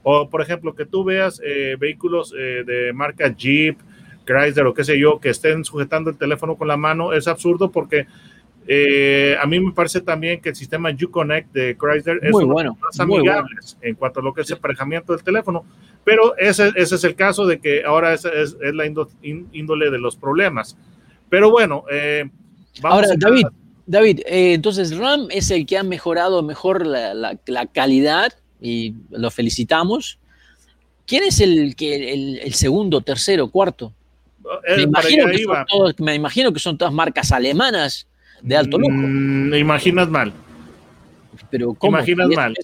o 0.05 0.31
por 0.31 0.41
ejemplo, 0.41 0.75
que 0.75 0.87
tú 0.87 1.03
veas 1.03 1.41
eh, 1.45 1.77
vehículos 1.79 2.33
eh, 2.39 2.63
de 2.65 2.93
marca 2.93 3.29
Jeep, 3.29 3.77
Chrysler 4.25 4.67
o 4.67 4.75
qué 4.75 4.85
sé 4.85 4.99
yo, 4.99 5.19
que 5.19 5.31
estén 5.31 5.65
sujetando 5.65 6.11
el 6.11 6.17
teléfono 6.17 6.57
con 6.57 6.69
la 6.69 6.77
mano, 6.77 7.13
es 7.13 7.27
absurdo 7.27 7.73
porque 7.73 8.07
eh, 8.67 9.37
a 9.41 9.47
mí 9.47 9.59
me 9.59 9.73
parece 9.73 10.01
también 10.01 10.41
que 10.41 10.51
el 10.51 10.55
sistema 10.57 10.91
Uconnect 10.91 11.53
de 11.53 11.77
Chrysler 11.77 12.19
es 12.23 12.31
Muy 12.33 12.45
uno 12.45 12.53
bueno, 12.53 12.71
de 12.73 12.77
los 12.77 12.83
más 12.85 13.01
amigables 13.01 13.77
en 13.81 13.95
cuanto 13.97 14.21
a 14.21 14.23
lo 14.23 14.33
que 14.35 14.43
es 14.43 14.51
el 14.51 14.57
emparejamiento 14.57 15.13
del 15.15 15.23
teléfono, 15.25 15.65
pero 16.05 16.37
ese, 16.37 16.73
ese 16.77 16.95
es 16.95 17.05
el 17.05 17.15
caso 17.15 17.47
de 17.47 17.59
que 17.59 17.85
ahora 17.85 18.13
es, 18.15 18.25
es, 18.25 18.57
es 18.63 18.75
la 18.75 18.87
índo- 18.87 19.09
ín- 19.23 19.47
índole 19.53 19.91
de 19.91 19.99
los 19.99 20.17
problemas. 20.17 20.77
Pero 21.29 21.51
bueno, 21.51 21.85
eh, 21.91 22.29
vamos 22.81 22.97
Ahora, 22.97 23.09
a- 23.13 23.17
David, 23.17 23.47
David, 23.87 24.21
eh, 24.27 24.53
entonces 24.55 24.97
RAM 24.97 25.27
es 25.31 25.51
el 25.51 25.67
que 25.67 25.77
ha 25.79 25.83
mejorado 25.83 26.43
mejor 26.43 26.87
la, 26.87 27.13
la- 27.15 27.39
la 27.47 27.67
calidad 27.67 28.33
y 28.61 28.95
lo 29.11 29.31
felicitamos. 29.31 30.19
¿Quién 31.07 31.25
es 31.25 31.41
el, 31.41 31.75
que, 31.75 32.13
el, 32.13 32.39
el 32.39 32.55
segundo, 32.55 33.01
tercero, 33.01 33.49
cuarto? 33.49 33.93
eh, 34.69 34.77
Me 34.77 34.83
imagino, 34.83 35.27
que 35.27 35.39
son 35.43 35.65
todos- 35.67 35.95
me 35.99 36.15
imagino 36.15 36.53
que 36.53 36.61
son 36.61 36.79
todas 36.79 36.95
marcas 36.95 37.33
alemanas 37.33 38.07
de 38.43 38.57
alto 38.57 38.79
lujo. 38.79 38.93
Mm, 38.93 39.55
imaginas 39.55 40.09
mal. 40.09 40.33
Pero 41.51 41.75
¿cómo? 41.75 41.97
imaginas 41.99 42.27
Si 42.29 42.33
es- 42.33 42.37
mal. 42.37 42.55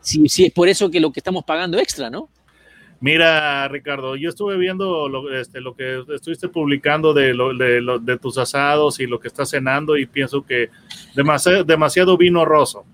Si, 0.00 0.28
si 0.28 0.44
es 0.46 0.52
por 0.52 0.68
eso 0.68 0.90
que 0.90 0.98
lo 1.00 1.12
que 1.12 1.20
estamos 1.20 1.44
pagando 1.44 1.78
extra, 1.78 2.10
¿no? 2.10 2.28
Mira, 3.00 3.66
Ricardo, 3.68 4.14
yo 4.16 4.28
estuve 4.28 4.56
viendo 4.56 5.08
lo, 5.08 5.32
este, 5.36 5.60
lo 5.60 5.74
que 5.74 6.04
estuviste 6.14 6.48
publicando 6.48 7.12
de, 7.12 7.34
lo- 7.34 7.52
de, 7.54 7.80
lo- 7.80 7.98
de 7.98 8.16
tus 8.18 8.38
asados 8.38 9.00
y 9.00 9.06
lo 9.06 9.18
que 9.20 9.28
estás 9.28 9.50
cenando 9.50 9.96
y 9.96 10.06
pienso 10.06 10.44
que 10.44 10.70
demasiado, 11.14 11.64
demasiado 11.64 12.16
vino 12.16 12.44
roso. 12.44 12.84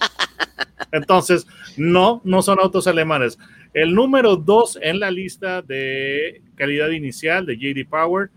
Entonces, 0.92 1.46
no, 1.76 2.20
no 2.24 2.42
son 2.42 2.58
autos 2.60 2.86
alemanes. 2.86 3.38
El 3.72 3.94
número 3.94 4.36
dos 4.36 4.78
en 4.82 4.98
la 4.98 5.10
lista 5.10 5.62
de 5.62 6.42
calidad 6.56 6.88
inicial 6.90 7.46
de 7.46 7.56
JD 7.56 7.88
Power, 7.88 8.30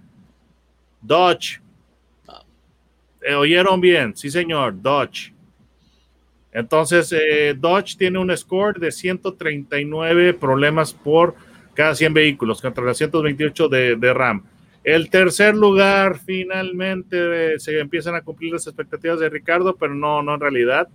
Dodge. 1.01 1.61
Eh, 3.23 3.35
¿Oyeron 3.35 3.79
bien? 3.79 4.15
Sí, 4.15 4.29
señor, 4.29 4.81
Dodge. 4.81 5.33
Entonces, 6.51 7.11
eh, 7.11 7.55
Dodge 7.57 7.95
tiene 7.97 8.19
un 8.19 8.35
score 8.35 8.79
de 8.79 8.91
139 8.91 10.33
problemas 10.35 10.93
por 10.93 11.35
cada 11.73 11.95
100 11.95 12.13
vehículos, 12.13 12.61
contra 12.61 12.83
las 12.83 12.97
128 12.97 13.67
de, 13.69 13.95
de 13.95 14.13
RAM. 14.13 14.43
El 14.83 15.09
tercer 15.09 15.55
lugar, 15.55 16.19
finalmente, 16.19 17.53
eh, 17.55 17.59
se 17.59 17.79
empiezan 17.79 18.15
a 18.15 18.21
cumplir 18.21 18.53
las 18.53 18.67
expectativas 18.67 19.19
de 19.19 19.29
Ricardo, 19.29 19.75
pero 19.75 19.95
no, 19.95 20.21
no 20.21 20.35
en 20.35 20.41
realidad, 20.41 20.89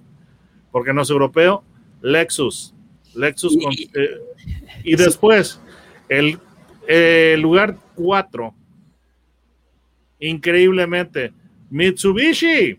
porque 0.71 0.93
no 0.93 1.03
es 1.03 1.11
europeo. 1.11 1.65
Lexus. 2.03 2.75
Lexus 3.15 3.57
con, 3.57 3.73
eh, 3.73 4.19
y 4.85 4.95
después 4.95 5.61
el, 6.09 6.39
el 6.87 7.41
lugar 7.41 7.77
4 7.95 8.55
increíblemente 10.21 11.33
Mitsubishi. 11.71 12.79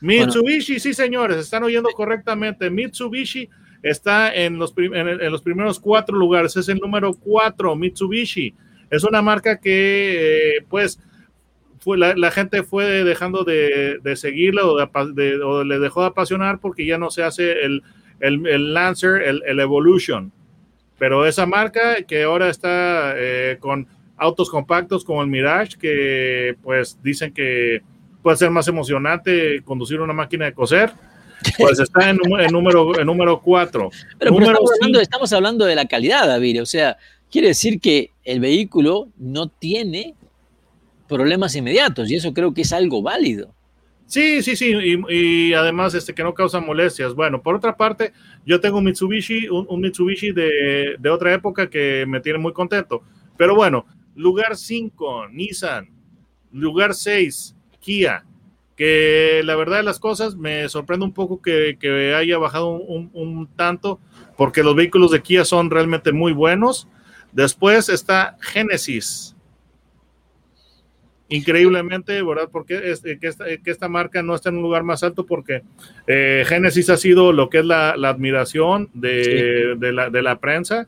Mitsubishi, 0.00 0.78
sí 0.78 0.92
señores, 0.92 1.38
están 1.38 1.62
oyendo 1.62 1.90
correctamente. 1.90 2.70
Mitsubishi 2.70 3.48
está 3.82 4.34
en 4.34 4.58
los, 4.58 4.74
en, 4.76 5.30
los 5.30 5.42
primeros 5.42 5.78
cuatro 5.78 6.16
lugares, 6.16 6.56
es 6.56 6.68
el 6.68 6.78
número 6.78 7.14
cuatro, 7.14 7.74
Mitsubishi. 7.76 8.54
Es 8.90 9.04
una 9.04 9.22
marca 9.22 9.58
que, 9.58 10.56
eh, 10.58 10.64
pues, 10.68 10.98
fue, 11.80 11.98
la, 11.98 12.30
gente 12.30 12.62
fue 12.62 13.04
dejando 13.04 13.44
de, 13.44 13.98
de 14.02 14.16
seguirla 14.16 14.64
o, 14.64 14.76
de, 15.12 15.64
le 15.66 15.78
dejó 15.78 16.00
de 16.00 16.06
apasionar 16.08 16.58
porque 16.58 16.86
ya 16.86 16.96
no 16.96 17.10
se 17.10 17.22
hace 17.22 17.62
el, 17.62 17.82
el, 18.20 18.72
Lancer, 18.72 19.22
el, 19.22 19.60
Evolution. 19.60 20.32
Pero 20.98 21.26
esa 21.26 21.44
marca 21.44 22.02
que 22.02 22.22
ahora 22.22 22.48
está 22.48 23.14
eh, 23.16 23.58
con 23.60 23.86
autos 24.16 24.50
compactos 24.50 25.04
como 25.04 25.22
el 25.22 25.28
Mirage, 25.28 25.76
que 25.78 26.56
pues 26.62 26.98
dicen 27.02 27.32
que 27.32 27.82
puede 28.22 28.36
ser 28.36 28.50
más 28.50 28.66
emocionante 28.68 29.62
conducir 29.64 30.00
una 30.00 30.12
máquina 30.12 30.46
de 30.46 30.54
coser. 30.54 30.92
Pues 31.58 31.78
está 31.78 32.08
en, 32.08 32.16
número 32.50 32.98
en 32.98 33.06
número 33.06 33.40
4. 33.40 33.90
Pero, 34.18 34.30
estamos, 35.00 35.32
hablando, 35.32 35.66
de 35.66 35.74
la 35.74 35.86
calidad, 35.86 36.26
David. 36.26 36.62
O 36.62 36.66
sea, 36.66 36.96
quiere 37.30 37.48
decir 37.48 37.80
que 37.80 38.12
el 38.24 38.40
vehículo 38.40 39.08
no 39.18 39.48
tiene 39.48 40.14
problemas 41.06 41.54
inmediatos 41.54 42.10
y 42.10 42.16
eso 42.16 42.32
creo 42.32 42.54
que 42.54 42.62
es 42.62 42.72
algo 42.72 43.02
válido. 43.02 43.54
Sí, 44.06 44.42
sí, 44.42 44.56
sí, 44.56 44.72
y, 45.08 45.52
además 45.54 45.94
este, 45.94 46.14
que 46.14 46.22
no 46.22 46.32
causa 46.32 46.60
molestias. 46.60 47.14
Bueno, 47.14 47.42
por 47.42 47.56
otra 47.56 47.76
parte, 47.76 48.12
yo 48.46 48.60
tengo 48.60 48.78
un 48.78 48.84
Mitsubishi, 48.84 49.48
un, 49.48 49.80
Mitsubishi 49.80 50.32
de, 50.32 50.96
de, 50.98 51.10
otra 51.10 51.34
época 51.34 51.68
que 51.68 52.04
me 52.06 52.20
tiene 52.20 52.38
muy 52.38 52.52
contento. 52.52 53.02
Pero 53.36 53.54
bueno, 53.54 53.86
Lugar 54.14 54.56
5, 54.56 55.28
Nissan. 55.28 55.88
Lugar 56.52 56.94
6, 56.94 57.56
Kia. 57.80 58.24
Que 58.76 59.42
la 59.44 59.54
verdad 59.54 59.78
de 59.78 59.82
las 59.84 60.00
cosas 60.00 60.34
me 60.36 60.68
sorprende 60.68 61.04
un 61.04 61.12
poco 61.12 61.40
que, 61.40 62.14
haya 62.16 62.38
bajado 62.38 62.70
un, 62.70 63.48
tanto, 63.54 64.00
porque 64.36 64.64
los 64.64 64.74
vehículos 64.74 65.12
de 65.12 65.22
Kia 65.22 65.44
son 65.44 65.70
realmente 65.70 66.12
muy 66.12 66.32
buenos. 66.32 66.88
Después 67.32 67.88
está 67.88 68.36
Genesis. 68.40 69.36
Increíblemente, 71.28 72.20
¿verdad? 72.22 72.48
Porque 72.50 72.90
es, 72.90 73.00
que, 73.00 73.18
esta, 73.64 73.88
marca 73.88 74.22
no 74.22 74.34
está 74.34 74.48
en 74.48 74.56
un 74.56 74.62
lugar 74.62 74.82
más 74.82 75.02
alto 75.02 75.24
porque 75.24 75.62
eh, 76.06 76.44
Genesis 76.46 76.90
ha 76.90 76.96
sido 76.96 77.32
lo 77.32 77.48
que 77.48 77.60
es 77.60 77.64
la, 77.64 77.90
admiración 77.90 78.90
de, 78.92 79.76
la, 79.80 80.10
de 80.10 80.22
la 80.22 80.38
prensa 80.38 80.86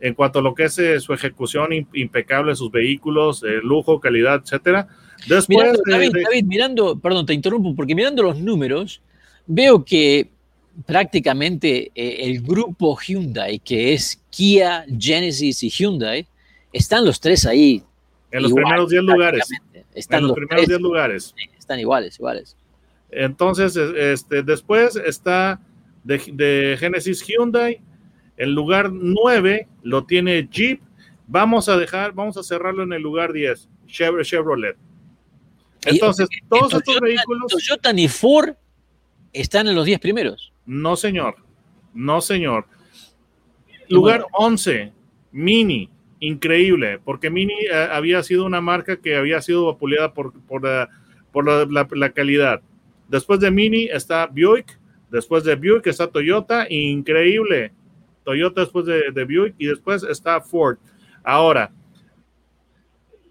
en 0.00 0.14
cuanto 0.14 0.38
a 0.38 0.42
lo 0.42 0.54
que 0.54 0.64
es 0.64 0.78
eh, 0.78 1.00
su 1.00 1.12
ejecución 1.12 1.72
impecable, 1.92 2.54
sus 2.54 2.70
vehículos, 2.70 3.42
eh, 3.42 3.60
lujo, 3.62 4.00
calidad, 4.00 4.42
etcétera. 4.42 4.88
Después, 5.26 5.48
mirando, 5.48 5.82
David, 5.86 6.44
mirando, 6.44 6.98
perdón, 6.98 7.26
te 7.26 7.34
interrumpo, 7.34 7.74
porque 7.74 7.94
mirando 7.94 8.22
los 8.22 8.38
números, 8.38 9.00
veo 9.46 9.84
que 9.84 10.28
prácticamente 10.86 11.90
eh, 11.94 12.16
el 12.20 12.40
grupo 12.40 12.96
Hyundai, 12.96 13.58
que 13.58 13.94
es 13.94 14.20
Kia, 14.30 14.84
Genesis 14.96 15.62
y 15.64 15.70
Hyundai, 15.70 16.26
están 16.72 17.04
los 17.04 17.18
tres 17.18 17.44
ahí. 17.46 17.82
En 18.30 18.42
los 18.42 18.52
primeros 18.52 18.90
10 18.90 19.02
lugares. 19.02 19.48
Están 19.94 20.20
en 20.20 20.28
los, 20.28 20.36
primeros 20.36 20.66
10 20.66 20.80
lugares. 20.80 21.34
Están 21.58 21.80
iguales, 21.80 22.16
iguales. 22.18 22.56
Entonces, 23.10 23.74
este, 23.74 24.42
después 24.42 24.94
está 24.96 25.60
de, 26.04 26.22
de 26.32 26.76
Genesis 26.78 27.24
Hyundai, 27.26 27.80
el 28.38 28.54
lugar 28.54 28.90
9 28.90 29.68
lo 29.82 30.04
tiene 30.04 30.48
Jeep. 30.50 30.80
Vamos 31.26 31.68
a 31.68 31.76
dejar, 31.76 32.12
vamos 32.12 32.38
a 32.38 32.42
cerrarlo 32.42 32.84
en 32.84 32.94
el 32.94 33.02
lugar 33.02 33.32
10, 33.32 33.68
Chevrolet. 33.86 34.76
Entonces, 35.84 36.28
todos 36.48 36.72
estos 36.72 37.00
vehículos. 37.00 37.52
Toyota 37.52 37.92
ni 37.92 38.08
Ford 38.08 38.54
están 39.32 39.68
en 39.68 39.74
los 39.74 39.84
10 39.84 40.00
primeros. 40.00 40.52
No, 40.64 40.96
señor. 40.96 41.36
No, 41.92 42.20
señor. 42.20 42.66
Lugar 43.88 44.24
11, 44.32 44.92
Mini. 45.32 45.90
Increíble, 46.20 46.98
porque 47.04 47.30
Mini 47.30 47.54
eh, 47.70 47.88
había 47.92 48.24
sido 48.24 48.44
una 48.44 48.60
marca 48.60 49.00
que 49.00 49.16
había 49.16 49.40
sido 49.40 49.66
vapuleada 49.66 50.12
por, 50.14 50.32
por, 50.42 50.64
la, 50.64 52.12
calidad. 52.12 52.60
Después 53.06 53.38
de 53.38 53.52
Mini 53.52 53.84
está 53.84 54.26
Buick, 54.26 54.80
después 55.10 55.44
de 55.44 55.54
Buick 55.54 55.86
está 55.86 56.08
Toyota, 56.08 56.66
increíble. 56.68 57.72
Toyota 58.28 58.60
después 58.60 58.84
de, 58.84 59.10
de 59.10 59.24
Buick 59.24 59.54
y 59.56 59.68
después 59.68 60.02
está 60.02 60.38
Ford. 60.42 60.76
Ahora, 61.24 61.72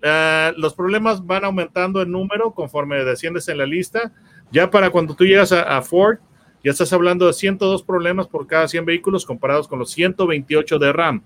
eh, 0.02 0.54
los 0.58 0.74
problemas 0.74 1.24
van 1.24 1.46
aumentando 1.46 2.02
en 2.02 2.12
número 2.12 2.50
conforme 2.50 3.06
desciendes 3.06 3.48
en 3.48 3.60
la 3.60 3.68
lista. 3.68 4.12
Ya 4.52 4.72
para 4.72 4.90
cuando 4.90 5.16
tú 5.16 5.24
llegas 5.24 5.52
a, 5.52 5.80
Ford, 5.84 6.18
ya 6.64 6.72
estás 6.72 6.92
hablando 6.94 7.28
de 7.28 7.34
102 7.34 7.84
problemas 7.84 8.28
por 8.28 8.48
cada 8.48 8.68
100 8.68 8.86
vehículos 8.86 9.24
comparados 9.24 9.68
con 9.68 9.78
los 9.78 9.92
128 9.92 10.80
de 10.80 10.92
RAM. 10.92 11.22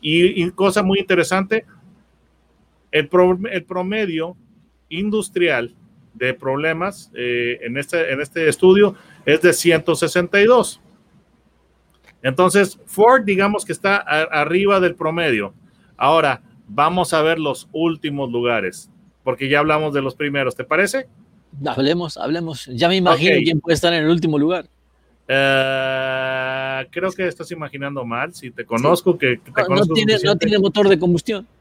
Y, 0.00 0.48
cosa 0.52 0.84
muy 0.84 1.00
interesante, 1.00 1.66
el, 2.92 3.08
promedio 3.08 4.36
industrial 4.90 5.74
de 6.14 6.34
problemas 6.34 7.10
eh, 7.16 7.58
este, 7.74 8.12
en 8.12 8.20
este 8.20 8.46
estudio 8.46 8.94
es 9.26 9.42
de 9.42 9.52
162. 9.52 10.80
Entonces, 12.22 12.78
Ford, 12.86 13.24
digamos 13.24 13.64
que 13.64 13.72
está 13.72 13.96
arriba 13.96 14.80
del 14.80 14.94
promedio. 14.94 15.54
Ahora, 15.96 16.42
vamos 16.68 17.12
a 17.12 17.22
ver 17.22 17.38
los 17.38 17.68
últimos 17.72 18.30
lugares, 18.30 18.90
porque 19.24 19.48
ya 19.48 19.58
hablamos 19.58 19.92
de 19.92 20.02
los 20.02 20.14
primeros, 20.14 20.54
¿te 20.54 20.64
parece? 20.64 21.08
Hablemos, 21.66 22.16
hablemos. 22.16 22.66
Ya 22.66 22.88
me 22.88 22.96
imagino 22.96 23.36
quién 23.42 23.60
puede 23.60 23.74
estar 23.74 23.92
en 23.92 24.04
el 24.04 24.10
último 24.10 24.38
lugar. 24.38 24.66
Eh, 25.28 26.86
creo 26.90 27.12
que 27.12 27.26
estás 27.26 27.50
imaginando 27.50 28.04
mal. 28.04 28.34
Si 28.34 28.50
te 28.50 28.64
conozco, 28.64 29.16
que, 29.18 29.38
te 29.38 29.52
no, 29.68 30.36
tiene, 30.36 30.58
motor 30.58 30.88
de 30.88 30.98
combustión. 30.98 31.46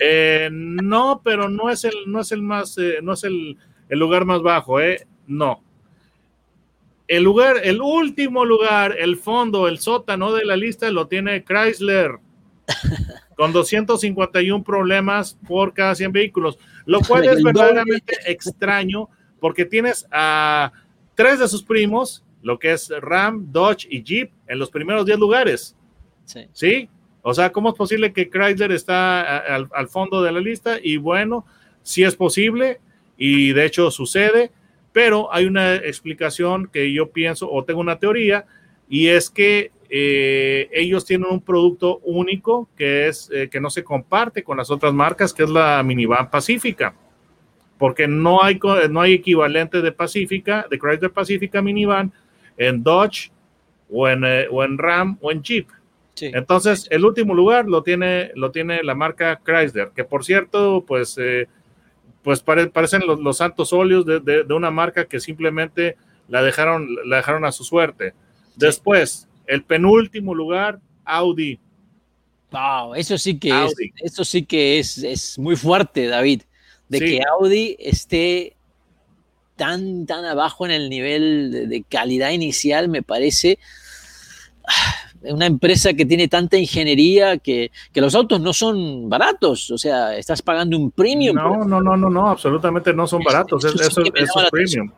Eh, 0.00 0.48
no, 0.50 1.20
pero 1.22 1.50
no 1.50 1.68
es 1.68 1.84
el, 1.84 1.92
no 2.06 2.22
es 2.22 2.32
el 2.32 2.40
más, 2.40 2.78
eh, 2.78 3.00
no 3.02 3.12
es 3.12 3.24
el, 3.24 3.58
el 3.90 3.98
lugar 3.98 4.24
más 4.24 4.40
bajo, 4.40 4.80
¿eh? 4.80 5.06
No. 5.26 5.62
El 7.10 7.24
lugar, 7.24 7.56
el 7.64 7.82
último 7.82 8.44
lugar, 8.44 8.94
el 8.96 9.16
fondo, 9.16 9.66
el 9.66 9.80
sótano 9.80 10.32
de 10.32 10.44
la 10.44 10.56
lista 10.56 10.88
lo 10.90 11.08
tiene 11.08 11.42
Chrysler 11.42 12.20
con 13.36 13.52
251 13.52 14.62
problemas 14.62 15.36
por 15.48 15.74
cada 15.74 15.96
100 15.96 16.12
vehículos, 16.12 16.56
lo 16.86 17.00
cual 17.00 17.24
es 17.24 17.42
verdaderamente 17.42 18.16
extraño 18.26 19.08
porque 19.40 19.64
tienes 19.64 20.06
a 20.12 20.70
tres 21.16 21.40
de 21.40 21.48
sus 21.48 21.64
primos, 21.64 22.24
lo 22.42 22.60
que 22.60 22.74
es 22.74 22.92
Ram, 23.00 23.50
Dodge 23.50 23.88
y 23.90 24.04
Jeep, 24.04 24.30
en 24.46 24.60
los 24.60 24.70
primeros 24.70 25.04
10 25.04 25.18
lugares. 25.18 25.74
Sí. 26.52 26.88
O 27.22 27.34
sea, 27.34 27.50
¿cómo 27.50 27.70
es 27.70 27.74
posible 27.74 28.12
que 28.12 28.30
Chrysler 28.30 28.70
está 28.70 29.38
al, 29.38 29.68
al 29.74 29.88
fondo 29.88 30.22
de 30.22 30.30
la 30.30 30.38
lista? 30.38 30.78
Y 30.80 30.96
bueno, 30.96 31.44
sí 31.82 32.04
es 32.04 32.14
posible 32.14 32.78
y 33.16 33.52
de 33.52 33.66
hecho 33.66 33.90
sucede 33.90 34.52
pero 34.92 35.32
hay 35.32 35.46
una 35.46 35.76
explicación 35.76 36.68
que 36.72 36.92
yo 36.92 37.10
pienso 37.10 37.50
o 37.50 37.64
tengo 37.64 37.80
una 37.80 37.98
teoría 37.98 38.44
y 38.88 39.08
es 39.08 39.30
que 39.30 39.70
eh, 39.88 40.68
ellos 40.72 41.04
tienen 41.04 41.30
un 41.30 41.40
producto 41.40 41.98
único 41.98 42.68
que 42.76 43.08
es 43.08 43.30
eh, 43.32 43.48
que 43.48 43.60
no 43.60 43.70
se 43.70 43.84
comparte 43.84 44.42
con 44.42 44.56
las 44.56 44.70
otras 44.70 44.92
marcas, 44.92 45.32
que 45.32 45.44
es 45.44 45.50
la 45.50 45.82
minivan 45.82 46.30
Pacífica, 46.30 46.94
porque 47.78 48.06
no 48.06 48.42
hay, 48.42 48.58
no 48.90 49.00
hay 49.00 49.14
equivalente 49.14 49.80
de 49.80 49.92
Pacífica, 49.92 50.66
de 50.70 50.78
Chrysler 50.78 51.12
Pacífica 51.12 51.62
minivan 51.62 52.12
en 52.56 52.82
Dodge 52.82 53.30
o 53.88 54.08
en, 54.08 54.24
eh, 54.24 54.46
o 54.50 54.62
en 54.64 54.76
Ram 54.78 55.18
o 55.20 55.30
en 55.30 55.42
Jeep. 55.42 55.68
Entonces, 56.22 56.86
el 56.90 57.04
último 57.06 57.34
lugar 57.34 57.66
lo 57.66 57.82
tiene, 57.82 58.30
lo 58.34 58.50
tiene 58.50 58.82
la 58.82 58.94
marca 58.94 59.40
Chrysler, 59.42 59.90
que 59.94 60.04
por 60.04 60.22
cierto, 60.22 60.84
pues 60.86 61.16
pues 62.22 62.40
parecen 62.40 63.02
los, 63.06 63.36
santos 63.36 63.72
óleos 63.72 64.04
de, 64.04 64.44
una 64.50 64.70
marca 64.70 65.06
que 65.06 65.20
simplemente 65.20 65.96
la 66.28 66.42
dejaron, 66.42 66.88
la 67.06 67.16
dejaron 67.16 67.44
a 67.44 67.52
su 67.52 67.64
suerte. 67.64 68.14
Después, 68.56 69.28
el 69.46 69.64
penúltimo 69.64 70.34
lugar, 70.34 70.80
Audi. 71.04 71.58
Wow, 72.50 72.94
eso 72.94 73.16
sí 73.16 73.38
que 73.38 73.50
es, 73.64 73.74
eso 73.96 74.24
sí 74.24 74.44
que 74.44 74.78
es, 74.78 74.98
es 74.98 75.38
muy 75.38 75.56
fuerte, 75.56 76.08
David, 76.08 76.42
de 76.88 76.98
que 76.98 77.20
Audi 77.22 77.76
esté 77.78 78.56
tan, 79.56 80.06
tan 80.06 80.24
abajo 80.24 80.64
en 80.64 80.72
el 80.72 80.90
nivel 80.90 81.68
de 81.68 81.84
calidad 81.88 82.30
inicial, 82.30 82.88
me 82.88 83.02
parece 83.02 83.58
una 85.22 85.46
empresa 85.46 85.92
que 85.92 86.06
tiene 86.06 86.28
tanta 86.28 86.56
ingeniería 86.56 87.38
que, 87.38 87.70
los 87.94 88.14
autos 88.14 88.40
no 88.40 88.52
son 88.52 89.08
baratos, 89.08 89.70
o 89.70 89.78
sea, 89.78 90.16
estás 90.16 90.42
pagando 90.42 90.76
un 90.78 90.90
premium. 90.90 91.36
No, 91.36 91.64
no, 91.64 91.80
no, 91.80 91.96
no, 91.96 92.10
no, 92.10 92.28
absolutamente 92.28 92.92
no 92.94 93.06
son 93.06 93.22
baratos, 93.22 93.64
eso, 93.64 94.02
es, 94.02 94.50
premium. 94.50 94.90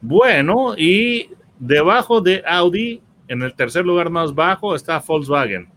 Bueno, 0.00 0.74
y 0.76 1.28
Debajo 1.58 2.20
de 2.20 2.42
Audi, 2.46 3.00
en 3.28 3.42
el 3.42 3.54
tercer 3.54 3.84
lugar 3.84 4.10
más 4.10 4.34
bajo, 4.34 4.74
está 4.74 4.98
Volkswagen. 4.98 5.68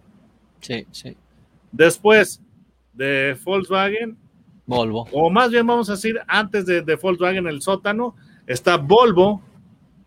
Sí, 0.61 0.87
sí. 0.91 1.15
Después 1.71 2.41
de 2.93 3.37
Volkswagen, 3.43 4.17
Volvo. 4.65 5.07
o 5.11 5.29
más 5.29 5.51
bien 5.51 5.67
vamos 5.67 5.89
a 5.89 5.93
decir, 5.93 6.19
antes 6.27 6.65
de, 6.65 6.81
de 6.81 6.95
Volkswagen, 6.95 7.45
el 7.45 7.61
sótano, 7.61 8.15
está 8.47 8.77
Volvo, 8.77 9.43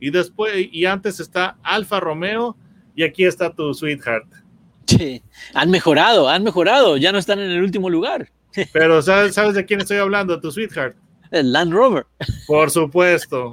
y 0.00 0.10
después, 0.10 0.52
y 0.72 0.84
antes 0.86 1.20
está 1.20 1.58
Alfa 1.62 2.00
Romeo, 2.00 2.56
y 2.98 3.04
aquí 3.04 3.24
está 3.24 3.54
tu 3.54 3.72
Sweetheart. 3.72 4.26
Sí, 4.84 5.22
han 5.54 5.70
mejorado, 5.70 6.28
han 6.28 6.42
mejorado, 6.42 6.96
ya 6.96 7.12
no 7.12 7.18
están 7.18 7.38
en 7.38 7.48
el 7.48 7.62
último 7.62 7.88
lugar. 7.88 8.28
Pero 8.72 9.00
¿sabes, 9.02 9.36
¿sabes 9.36 9.54
de 9.54 9.64
quién 9.64 9.80
estoy 9.80 9.98
hablando? 9.98 10.40
Tu 10.40 10.50
Sweetheart. 10.50 10.96
El 11.30 11.52
Land 11.52 11.72
Rover. 11.72 12.06
Por 12.48 12.72
supuesto, 12.72 13.52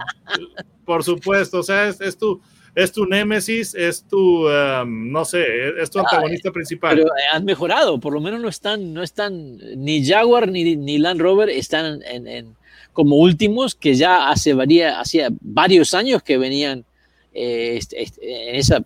por 0.84 1.04
supuesto, 1.04 1.60
o 1.60 1.64
sea, 1.64 1.88
es, 1.88 2.02
es 2.02 2.18
tu, 2.18 2.42
es 2.74 2.92
tu 2.92 3.06
némesis, 3.06 3.76
es 3.76 4.04
tu, 4.08 4.48
um, 4.48 5.12
no 5.12 5.24
sé, 5.24 5.46
es 5.80 5.92
tu 5.92 6.00
antagonista 6.00 6.52
principal. 6.52 6.96
Pero 6.96 7.10
han 7.32 7.46
mejorado, 7.46 8.00
por 8.00 8.14
lo 8.14 8.22
menos 8.22 8.42
no 8.42 8.50
están, 8.50 8.96
no 8.96 9.04
están, 9.04 9.58
ni 9.78 10.04
Jaguar 10.04 10.50
ni, 10.50 10.76
ni 10.76 10.98
Land 10.98 11.22
Rover 11.22 11.52
están 11.52 12.02
en, 12.02 12.28
en, 12.28 12.56
como 12.94 13.18
últimos, 13.18 13.76
que 13.76 13.94
ya 13.94 14.28
hace 14.28 14.56
varía, 14.56 15.00
hacía 15.00 15.28
varios 15.40 15.94
años 15.94 16.24
que 16.24 16.40
venían 16.40 16.84
eh, 17.32 17.76
este, 17.78 18.02
este, 18.02 18.50
en 18.50 18.56
esa 18.56 18.84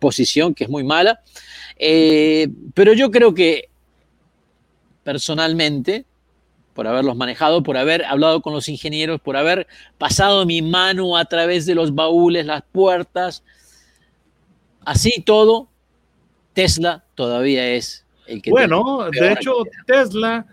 posición 0.00 0.54
que 0.54 0.64
es 0.64 0.70
muy 0.70 0.82
mala. 0.82 1.20
Eh, 1.76 2.48
pero 2.74 2.92
yo 2.92 3.10
creo 3.10 3.34
que 3.34 3.68
personalmente, 5.04 6.04
por 6.74 6.86
haberlos 6.86 7.16
manejado, 7.16 7.62
por 7.62 7.76
haber 7.76 8.04
hablado 8.04 8.42
con 8.42 8.52
los 8.52 8.68
ingenieros, 8.68 9.20
por 9.20 9.36
haber 9.36 9.66
pasado 9.98 10.44
mi 10.46 10.62
mano 10.62 11.16
a 11.16 11.24
través 11.24 11.66
de 11.66 11.74
los 11.74 11.94
baúles, 11.94 12.46
las 12.46 12.62
puertas, 12.72 13.44
así 14.84 15.22
todo, 15.24 15.68
Tesla 16.52 17.04
todavía 17.14 17.68
es 17.68 18.04
el 18.26 18.42
que... 18.42 18.50
Bueno, 18.50 19.08
de 19.10 19.32
hecho, 19.32 19.52
Tesla 19.86 20.46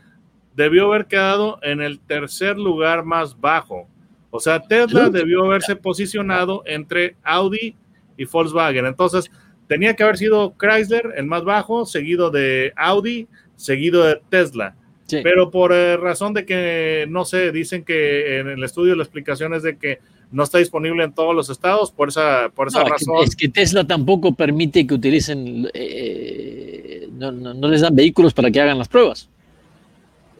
debió 0.55 0.85
haber 0.85 1.05
quedado 1.07 1.59
en 1.61 1.81
el 1.81 1.99
tercer 1.99 2.57
lugar 2.57 3.03
más 3.03 3.39
bajo. 3.39 3.87
O 4.31 4.39
sea, 4.39 4.61
Tesla 4.61 5.09
debió 5.09 5.45
haberse 5.45 5.75
posicionado 5.75 6.63
entre 6.65 7.15
Audi 7.23 7.75
y 8.17 8.25
Volkswagen. 8.25 8.85
Entonces, 8.85 9.31
tenía 9.67 9.95
que 9.95 10.03
haber 10.03 10.17
sido 10.17 10.55
Chrysler 10.57 11.13
el 11.15 11.25
más 11.25 11.43
bajo, 11.43 11.85
seguido 11.85 12.31
de 12.31 12.73
Audi, 12.75 13.27
seguido 13.55 14.03
de 14.03 14.21
Tesla. 14.29 14.75
Sí. 15.05 15.19
Pero 15.23 15.51
por 15.51 15.71
eh, 15.71 15.95
razón 15.95 16.33
de 16.33 16.45
que, 16.45 17.05
no 17.09 17.23
sé, 17.23 17.51
dicen 17.51 17.83
que 17.83 18.39
en 18.39 18.47
el 18.49 18.63
estudio 18.63 18.95
la 18.95 19.03
explicación 19.03 19.53
es 19.53 19.63
de 19.63 19.77
que 19.77 19.99
no 20.31 20.43
está 20.43 20.57
disponible 20.57 21.05
en 21.05 21.13
todos 21.13 21.33
los 21.33 21.49
estados, 21.49 21.91
por 21.91 22.09
esa, 22.09 22.49
por 22.53 22.67
esa 22.67 22.83
no, 22.83 22.89
razón. 22.89 23.23
Es 23.23 23.35
que, 23.35 23.47
Tesla 23.47 23.85
tampoco 23.85 24.35
permite 24.35 24.85
que 24.85 24.93
utilicen, 24.93 25.69
eh, 25.73 27.07
no, 27.13 27.31
no, 27.31 27.53
no, 27.53 27.67
les 27.69 27.81
dan 27.81 27.95
vehículos 27.95 28.33
para 28.33 28.51
que 28.51 28.59
hagan 28.59 28.77
las 28.77 28.89
pruebas. 28.89 29.29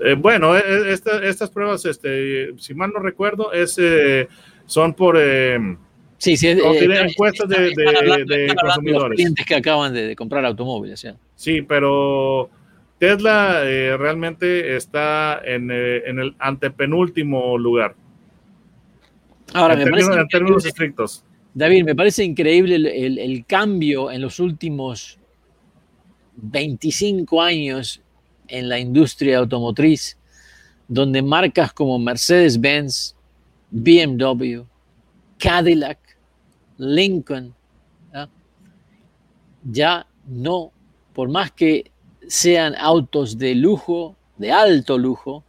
Eh, 0.03 0.15
bueno, 0.15 0.55
esta, 0.57 1.25
estas 1.25 1.49
pruebas, 1.49 1.85
este, 1.85 2.53
si 2.57 2.73
mal 2.73 2.91
no 2.93 2.99
recuerdo, 2.99 3.53
es, 3.53 3.79
son 4.65 4.93
por... 4.93 5.17
Sí, 6.17 6.35
sí, 6.35 6.47
eh, 6.47 6.59
encuestas 6.61 7.47
de, 7.47 7.73
de, 7.75 7.97
hablando, 7.97 8.25
de 8.25 8.55
consumidores. 8.55 9.09
Los 9.09 9.15
clientes 9.15 9.45
que 9.45 9.55
acaban 9.55 9.93
de, 9.93 10.07
de 10.07 10.15
comprar 10.15 10.43
automóviles. 10.45 10.99
¿sí? 10.99 11.09
sí, 11.35 11.61
pero 11.61 12.49
Tesla 12.97 13.61
eh, 13.63 13.95
realmente 13.97 14.75
está 14.75 15.39
en, 15.45 15.69
eh, 15.71 16.03
en, 16.07 16.19
el 16.19 16.35
antepenúltimo 16.39 17.57
lugar. 17.57 17.95
Ahora, 19.53 19.73
en 19.73 19.79
me 19.79 19.85
términos, 19.85 20.07
parece 20.07 20.21
en 20.21 20.27
términos 20.27 20.65
estrictos. 20.65 21.23
David, 21.53 21.83
me 21.85 21.95
parece 21.95 22.23
increíble 22.23 22.75
el, 22.75 22.85
el, 22.87 23.19
el, 23.19 23.45
cambio 23.45 24.11
en 24.11 24.21
los 24.21 24.39
últimos 24.39 25.19
25 26.37 27.41
años 27.41 28.01
en 28.47 28.69
la 28.69 28.79
industria 28.79 29.39
automotriz, 29.39 30.17
donde 30.87 31.21
marcas 31.21 31.73
como 31.73 31.99
Mercedes-Benz, 31.99 33.15
BMW, 33.69 34.61
Cadillac, 35.37 35.99
Lincoln, 36.77 37.53
¿ya? 39.63 40.07
no, 40.27 40.71
por 41.13 41.29
más 41.29 41.51
que 41.51 41.91
sean 42.27 42.75
autos 42.77 43.37
de 43.37 43.55
lujo, 43.55 44.15
de 44.37 44.51
alto 44.51 44.97
lujo, 44.97 45.43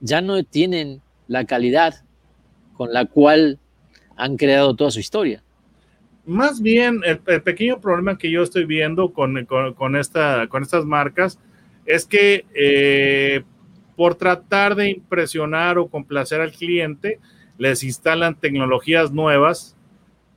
ya 0.00 0.20
no 0.20 0.42
tienen 0.44 1.00
la 1.28 1.44
calidad 1.44 2.04
con 2.74 2.92
la 2.92 3.06
cual 3.06 3.58
han 4.16 4.36
creado 4.36 4.74
toda 4.74 4.90
su 4.90 5.00
historia. 5.00 5.42
Más 6.26 6.60
bien, 6.60 7.00
el, 7.04 7.42
pequeño 7.42 7.80
problema 7.80 8.18
que 8.18 8.30
yo 8.30 8.42
estoy 8.42 8.64
viendo 8.64 9.12
con, 9.12 9.44
con, 9.46 9.74
con, 9.74 9.96
esta, 9.96 10.46
con 10.48 10.62
estas 10.62 10.84
marcas 10.84 11.38
es 11.86 12.04
que 12.04 12.44
eh, 12.54 13.42
por 13.96 14.14
tratar 14.14 14.76
de 14.76 14.90
impresionar 14.90 15.78
o 15.78 15.88
complacer 15.88 16.40
al 16.40 16.52
cliente, 16.52 17.18
les 17.58 17.82
instalan 17.84 18.34
tecnologías 18.34 19.12
nuevas 19.12 19.76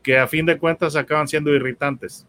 que 0.04 0.18
a 0.18 0.28
fin 0.28 0.46
de 0.46 0.58
cuentas 0.58 0.96
acaban 0.96 1.28
siendo 1.28 1.52
irritantes. 1.52 2.28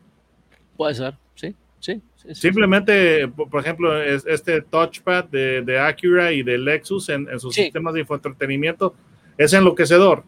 Puede 0.77 0.95
ser, 0.95 1.15
sí, 1.35 1.55
sí. 1.81 2.01
sí 2.17 2.35
Simplemente, 2.35 3.29
por, 3.29 3.51
por, 3.51 3.61
ejemplo, 3.61 4.01
es, 4.01 4.25
este 4.27 4.63
touchpad 4.63 5.25
de, 5.25 5.63
de, 5.63 5.79
Acura 5.79 6.33
y 6.33 6.43
de 6.43 6.57
Lexus 6.57 7.09
en, 7.09 7.29
en 7.29 7.39
sus 7.41 7.55
sí. 7.55 7.65
sistemas 7.65 7.95
de 7.95 8.01
infoentretenimiento 8.01 8.95
es 9.37 9.53
enloquecedor. 9.53 10.25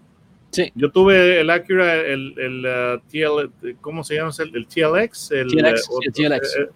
Sí. 0.51 0.73
Yo 0.75 0.91
tuve 0.91 1.41
el 1.41 1.51
Acura, 1.51 1.95
el, 1.97 2.35
el 2.39 2.67
uh, 2.67 3.01
TL, 3.11 3.77
¿cómo 3.81 4.05
se 4.05 4.17
llama? 4.17 4.31
El, 4.39 4.57
el 4.57 4.67
TLX. 4.67 5.31
El, 5.33 5.49
TLX, 5.49 5.91
uh, 5.91 6.01
el 6.03 6.13
TLX. 6.13 6.57
Eh, 6.57 6.69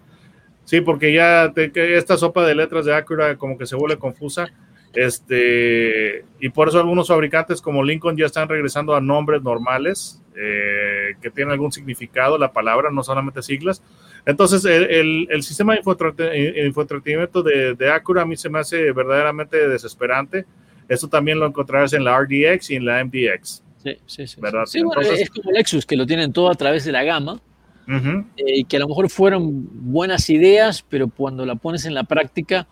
sí, 0.65 0.81
porque 0.81 1.13
ya 1.13 1.51
te, 1.53 1.97
esta 1.97 2.17
sopa 2.17 2.45
de 2.45 2.55
letras 2.55 2.85
de 2.85 2.93
Acura 2.93 3.37
como 3.37 3.57
que 3.57 3.65
se 3.65 3.75
vuelve 3.75 3.97
confusa. 3.97 4.47
Este, 4.93 6.25
y 6.39 6.49
por 6.49 6.67
eso 6.67 6.79
algunos 6.79 7.07
fabricantes 7.07 7.61
como 7.61 7.81
Lincoln 7.81 8.17
ya 8.17 8.25
están 8.25 8.49
regresando 8.49 8.93
a 8.93 8.99
nombres 8.99 9.41
normales 9.41 10.20
eh, 10.35 11.15
que 11.21 11.29
tienen 11.29 11.51
algún 11.51 11.71
significado, 11.71 12.37
la 12.37 12.51
palabra, 12.51 12.89
no 12.91 13.03
solamente 13.03 13.41
siglas. 13.41 13.81
Entonces, 14.25 14.63
el, 14.65 14.83
el, 14.83 15.27
el 15.29 15.43
sistema 15.43 15.73
de 15.73 15.79
infoentretenimiento 15.79 17.43
de, 17.43 17.73
de, 17.73 17.91
Acura 17.91 18.21
a 18.21 18.25
mí 18.25 18.37
se 18.37 18.49
me 18.49 18.59
hace 18.59 18.91
verdaderamente 18.91 19.67
desesperante. 19.67 20.45
Eso 20.87 21.07
también 21.07 21.39
lo 21.39 21.45
encontrarás 21.47 21.93
en 21.93 22.03
la 22.03 22.19
RDX 22.19 22.69
y 22.69 22.75
en 22.75 22.85
la 22.85 23.03
MDX. 23.03 23.63
Sí, 23.83 23.97
sí, 24.05 24.27
sí. 24.27 24.41
¿verdad? 24.41 24.65
sí 24.65 24.81
bueno, 24.83 25.01
Entonces, 25.01 25.23
es 25.23 25.29
como 25.29 25.51
Lexus, 25.51 25.85
que 25.85 25.95
lo 25.95 26.05
tienen 26.05 26.31
todo 26.31 26.49
a 26.49 26.55
través 26.55 26.85
de 26.85 26.91
la 26.91 27.03
gama. 27.03 27.41
Uh 27.87 27.93
-huh. 27.93 28.25
eh, 28.37 28.63
que 28.65 28.77
a 28.77 28.79
lo 28.79 28.87
mejor 28.87 29.09
fueron 29.09 29.67
buenas 29.91 30.29
ideas, 30.29 30.85
pero 30.87 31.09
cuando 31.09 31.45
la 31.45 31.55
pones 31.55 31.85
en 31.85 31.95
la 31.95 32.03
práctica, 32.03 32.67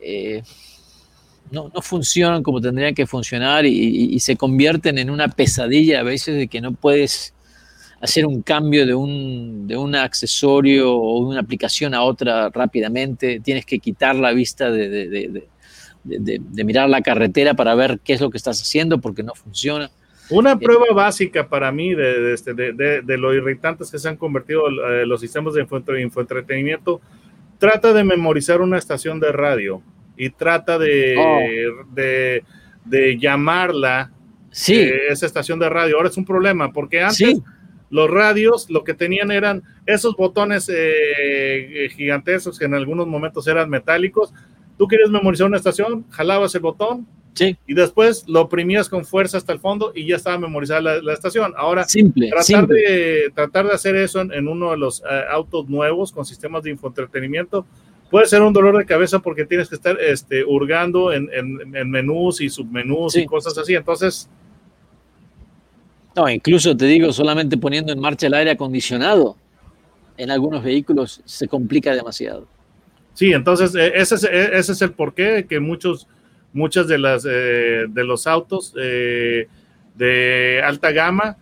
eh, 0.00 0.42
no, 1.50 1.70
no, 1.72 1.82
funcionan 1.82 2.42
como 2.42 2.60
tendrían 2.60 2.94
que 2.94 3.06
funcionar 3.06 3.66
y, 3.66 3.70
y, 3.70 4.14
y, 4.14 4.20
se 4.20 4.36
convierten 4.36 4.98
en 4.98 5.10
una 5.10 5.28
pesadilla 5.28 6.00
a 6.00 6.02
veces 6.02 6.36
de 6.36 6.48
que 6.48 6.60
no 6.60 6.72
puedes 6.72 7.34
hacer 8.04 8.26
un 8.26 8.42
cambio 8.42 8.86
de 8.86 8.94
un, 8.94 9.66
de 9.66 9.78
un 9.78 9.94
accesorio 9.94 10.94
o 10.94 11.24
de 11.24 11.30
una 11.30 11.40
aplicación 11.40 11.94
a 11.94 12.02
otra 12.02 12.50
rápidamente. 12.50 13.40
Tienes 13.40 13.64
que 13.64 13.78
quitar 13.78 14.14
la 14.14 14.32
vista 14.32 14.70
de, 14.70 14.88
de, 14.90 15.42
de, 16.04 16.64
mirar 16.64 16.90
la 16.90 17.00
carretera 17.00 17.54
para 17.54 17.74
ver 17.74 18.00
qué 18.04 18.12
es 18.12 18.20
lo 18.20 18.28
que 18.30 18.36
estás 18.36 18.60
haciendo 18.60 19.00
porque 19.00 19.22
no 19.22 19.34
funciona. 19.34 19.90
Una 20.28 20.58
prueba 20.58 20.84
eh, 20.90 20.94
básica 20.94 21.48
para 21.48 21.72
mí 21.72 21.94
de, 21.94 22.34
este, 22.34 22.52
de, 22.52 22.74
de, 22.74 23.00
de, 23.00 23.18
lo 23.18 23.34
irritantes 23.34 23.90
que 23.90 23.98
se 23.98 24.08
han 24.08 24.16
convertido 24.16 24.68
eh, 24.68 25.06
los 25.06 25.20
sistemas 25.20 25.54
de 25.54 25.62
infoentretenimiento, 26.02 27.00
trata 27.58 27.94
de 27.94 28.04
memorizar 28.04 28.60
una 28.60 28.76
estación 28.76 29.18
de 29.18 29.32
radio 29.32 29.82
y 30.16 30.30
trata 30.30 30.78
de, 30.78 31.16
oh. 31.18 31.94
de, 31.94 32.44
de, 32.84 33.18
llamarla 33.18 34.12
sí. 34.50 34.74
eh, 34.76 35.08
esa 35.10 35.26
estación 35.26 35.58
de 35.58 35.68
radio. 35.68 35.96
Ahora 35.96 36.08
es 36.08 36.16
un 36.16 36.24
problema 36.24 36.72
porque 36.72 37.02
antes 37.02 37.16
sí. 37.16 37.42
los 37.90 38.10
radios 38.10 38.70
lo 38.70 38.84
que 38.84 38.94
tenían 38.94 39.30
eran 39.30 39.62
esos 39.86 40.16
botones 40.16 40.70
eh, 40.72 41.88
gigantescos 41.94 42.58
que 42.58 42.64
en 42.64 42.74
algunos 42.74 43.06
momentos 43.06 43.46
eran 43.46 43.68
metálicos. 43.68 44.32
Tú 44.78 44.88
quieres 44.88 45.10
memorizar 45.10 45.46
una 45.46 45.56
estación, 45.56 46.04
jalabas 46.10 46.54
el 46.54 46.60
botón 46.60 47.06
sí. 47.34 47.56
y 47.66 47.74
después 47.74 48.24
lo 48.28 48.42
oprimías 48.42 48.88
con 48.88 49.04
fuerza 49.04 49.36
hasta 49.36 49.52
el 49.52 49.60
fondo 49.60 49.92
y 49.94 50.06
ya 50.06 50.16
estaba 50.16 50.38
memorizada 50.38 50.80
la, 50.80 51.02
la 51.02 51.12
estación. 51.12 51.52
Ahora, 51.56 51.84
simple, 51.84 52.28
tratar, 52.28 52.44
simple. 52.44 52.80
De, 52.80 53.30
tratar 53.34 53.66
de 53.66 53.72
hacer 53.72 53.96
eso 53.96 54.20
en, 54.20 54.32
en 54.32 54.48
uno 54.48 54.72
de 54.72 54.78
los 54.78 55.00
uh, 55.00 55.30
autos 55.30 55.68
nuevos 55.68 56.12
con 56.12 56.24
sistemas 56.24 56.64
de 56.64 56.70
infoentretenimiento 56.70 57.66
puede 58.14 58.26
ser 58.26 58.42
un 58.42 58.52
dolor 58.52 58.78
de 58.78 58.86
cabeza 58.86 59.18
porque 59.18 59.44
tienes 59.44 59.68
que 59.68 59.74
estar 59.74 60.00
este, 60.00 60.44
hurgando 60.44 61.12
en, 61.12 61.28
en, 61.32 61.74
en 61.74 61.90
menús 61.90 62.40
y 62.40 62.48
submenús 62.48 63.14
sí. 63.14 63.22
y 63.22 63.26
cosas 63.26 63.58
así. 63.58 63.74
Entonces. 63.74 64.30
No, 66.14 66.30
incluso 66.30 66.76
te 66.76 66.84
digo, 66.84 67.12
solamente 67.12 67.58
poniendo 67.58 67.92
en 67.92 67.98
marcha 67.98 68.28
el 68.28 68.34
aire 68.34 68.52
acondicionado 68.52 69.36
en 70.16 70.30
algunos 70.30 70.62
vehículos 70.62 71.22
se 71.24 71.48
complica 71.48 71.92
demasiado. 71.92 72.46
Sí, 73.14 73.32
entonces 73.32 73.74
e, 73.74 73.92
ese 73.96 74.14
es, 74.14 74.22
e, 74.22 74.58
ese 74.58 74.70
es 74.70 74.82
el 74.82 74.92
porqué 74.92 75.46
que 75.48 75.58
muchos, 75.58 76.06
muchas 76.52 76.86
de 76.86 76.98
las 76.98 77.26
eh, 77.28 77.86
de 77.88 78.04
los 78.04 78.28
autos 78.28 78.74
eh, 78.80 79.48
de 79.96 80.62
alta 80.64 80.92
gama 80.92 81.36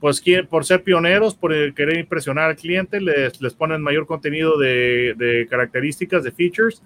pues 0.00 0.22
por 0.48 0.64
ser 0.64 0.82
pioneros, 0.82 1.34
por 1.34 1.52
querer 1.74 1.98
impresionar 1.98 2.50
al 2.50 2.56
cliente, 2.56 3.00
les, 3.00 3.40
les 3.40 3.54
ponen 3.54 3.82
mayor 3.82 4.06
contenido 4.06 4.58
de, 4.58 5.14
de, 5.16 5.46
características, 5.48 6.24
de 6.24 6.32
features, 6.32 6.82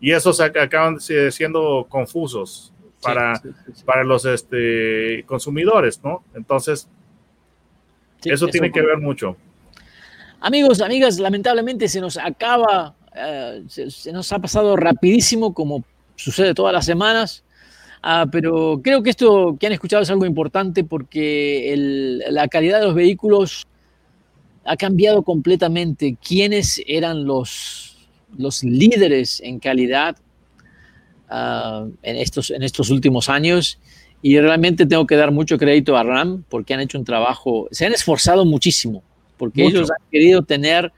y 0.00 0.12
esos 0.12 0.40
acaban 0.40 0.98
siendo 0.98 1.86
confusos 1.88 2.72
para, 3.02 3.40
para 3.84 4.02
los 4.02 4.24
este, 4.24 5.24
consumidores, 5.26 6.02
¿no? 6.02 6.24
Entonces, 6.34 6.88
eso 8.24 8.46
tiene 8.48 8.72
que 8.72 8.80
ver 8.80 8.98
mucho. 8.98 9.36
Amigos, 10.40 10.80
amigas, 10.80 11.18
lamentablemente 11.18 11.88
se 11.88 12.00
nos 12.00 12.16
acaba, 12.16 12.94
eh, 13.14 13.64
se, 13.68 14.12
nos 14.12 14.32
ha 14.32 14.38
pasado 14.38 14.76
rapidísimo 14.76 15.54
como 15.54 15.84
sucede 16.16 16.54
todas 16.54 16.72
las 16.72 16.86
semanas. 16.86 17.43
Ah, 18.06 18.26
pero 18.30 18.82
creo 18.84 19.02
que 19.02 19.08
esto 19.08 19.56
que 19.58 19.66
han 19.66 19.72
escuchado 19.72 20.02
es 20.02 20.10
algo 20.10 20.26
importante 20.26 20.84
porque 20.84 21.74
la 22.28 22.48
calidad 22.48 22.80
de 22.80 22.84
los 22.84 22.94
vehículos 22.94 23.66
ha 24.66 24.76
cambiado 24.76 25.22
completamente. 25.22 26.14
¿Quiénes 26.22 26.82
eran 26.86 27.24
los, 27.24 27.96
los 28.36 28.62
líderes 28.62 29.40
en 29.40 29.58
calidad 29.58 30.18
ah, 31.30 31.86
en, 32.02 32.16
estos, 32.16 32.50
en 32.50 32.62
estos 32.62 32.90
últimos 32.90 33.30
años? 33.30 33.78
Y 34.20 34.38
realmente 34.38 34.84
tengo 34.84 35.06
que 35.06 35.16
dar 35.16 35.30
mucho 35.30 35.56
crédito 35.56 35.96
a 35.96 36.02
RAM 36.02 36.44
porque 36.50 36.74
han 36.74 36.80
hecho 36.80 36.98
un 36.98 37.06
trabajo, 37.06 37.68
se 37.70 37.86
han 37.86 37.94
esforzado 37.94 38.44
muchísimo, 38.44 39.02
porque 39.38 39.64
ellos 39.64 39.90
han 39.90 40.10
querido 40.10 40.42
tener 40.42 40.92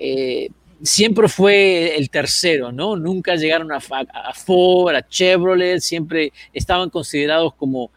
eh, 0.00 0.48
siempre 0.82 1.28
fue 1.28 1.96
el 1.96 2.10
tercero, 2.10 2.72
¿no? 2.72 2.96
Nunca 2.96 3.36
llegaron 3.36 3.72
a, 3.72 3.80
Ford, 3.80 4.94
a 4.94 5.06
Chevrolet, 5.06 5.80
siempre 5.80 6.32
estaban 6.52 6.90
considerados 6.90 7.54
como 7.54 7.90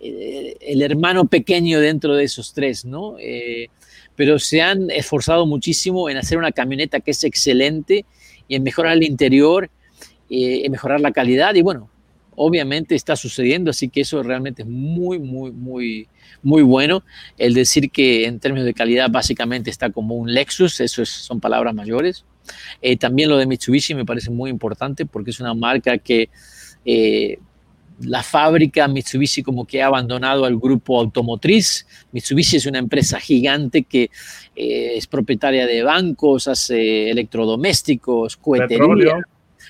eh, 0.00 0.56
el 0.60 0.82
hermano 0.82 1.26
pequeño 1.26 1.80
dentro 1.80 2.14
de 2.14 2.24
esos 2.24 2.52
tres, 2.52 2.84
¿no? 2.84 3.16
Eh, 3.18 3.68
pero 4.16 4.38
se 4.38 4.62
han 4.62 4.90
esforzado 4.90 5.46
muchísimo 5.46 6.08
en 6.08 6.16
hacer 6.16 6.38
una 6.38 6.52
camioneta 6.52 7.00
que 7.00 7.10
es 7.10 7.24
excelente 7.24 8.04
y 8.46 8.54
en 8.54 8.62
mejorar 8.62 8.92
el 8.92 9.02
interior, 9.02 9.70
eh, 10.30 10.62
en 10.64 10.72
mejorar 10.72 11.00
la 11.00 11.12
calidad 11.12 11.54
y 11.54 11.62
bueno, 11.62 11.90
obviamente 12.36 12.94
está 12.94 13.16
sucediendo, 13.16 13.70
así 13.70 13.88
que 13.88 14.02
eso 14.02 14.22
realmente 14.22 14.62
es 14.62 14.68
muy, 14.68 15.18
muy, 15.18 15.50
muy, 15.52 16.08
muy 16.42 16.62
bueno. 16.62 17.02
El 17.38 17.54
decir 17.54 17.90
que 17.90 18.26
en 18.26 18.40
términos 18.40 18.66
de 18.66 18.74
calidad 18.74 19.10
básicamente 19.10 19.70
está 19.70 19.90
como 19.90 20.14
un 20.16 20.32
Lexus, 20.32 20.80
eso 20.80 21.04
son 21.04 21.40
palabras 21.40 21.74
mayores. 21.74 22.24
Eh, 22.82 22.96
también 22.96 23.28
lo 23.28 23.38
de 23.38 23.46
Mitsubishi 23.46 23.94
me 23.94 24.04
parece 24.04 24.30
muy 24.30 24.50
importante 24.50 25.06
porque 25.06 25.30
es 25.30 25.40
una 25.40 25.54
marca 25.54 25.96
que 25.98 26.28
eh, 26.84 27.38
la 28.00 28.22
fábrica 28.22 28.88
Mitsubishi 28.88 29.42
como 29.42 29.66
que 29.66 29.82
ha 29.82 29.86
abandonado 29.86 30.44
al 30.44 30.58
grupo 30.58 30.98
automotriz. 30.98 31.86
Mitsubishi 32.12 32.56
es 32.56 32.66
una 32.66 32.78
empresa 32.78 33.20
gigante 33.20 33.84
que 33.84 34.10
eh, 34.56 34.96
es 34.96 35.06
propietaria 35.06 35.66
de 35.66 35.82
bancos, 35.82 36.48
hace 36.48 37.10
electrodomésticos, 37.10 38.36
cohetería, 38.36 39.20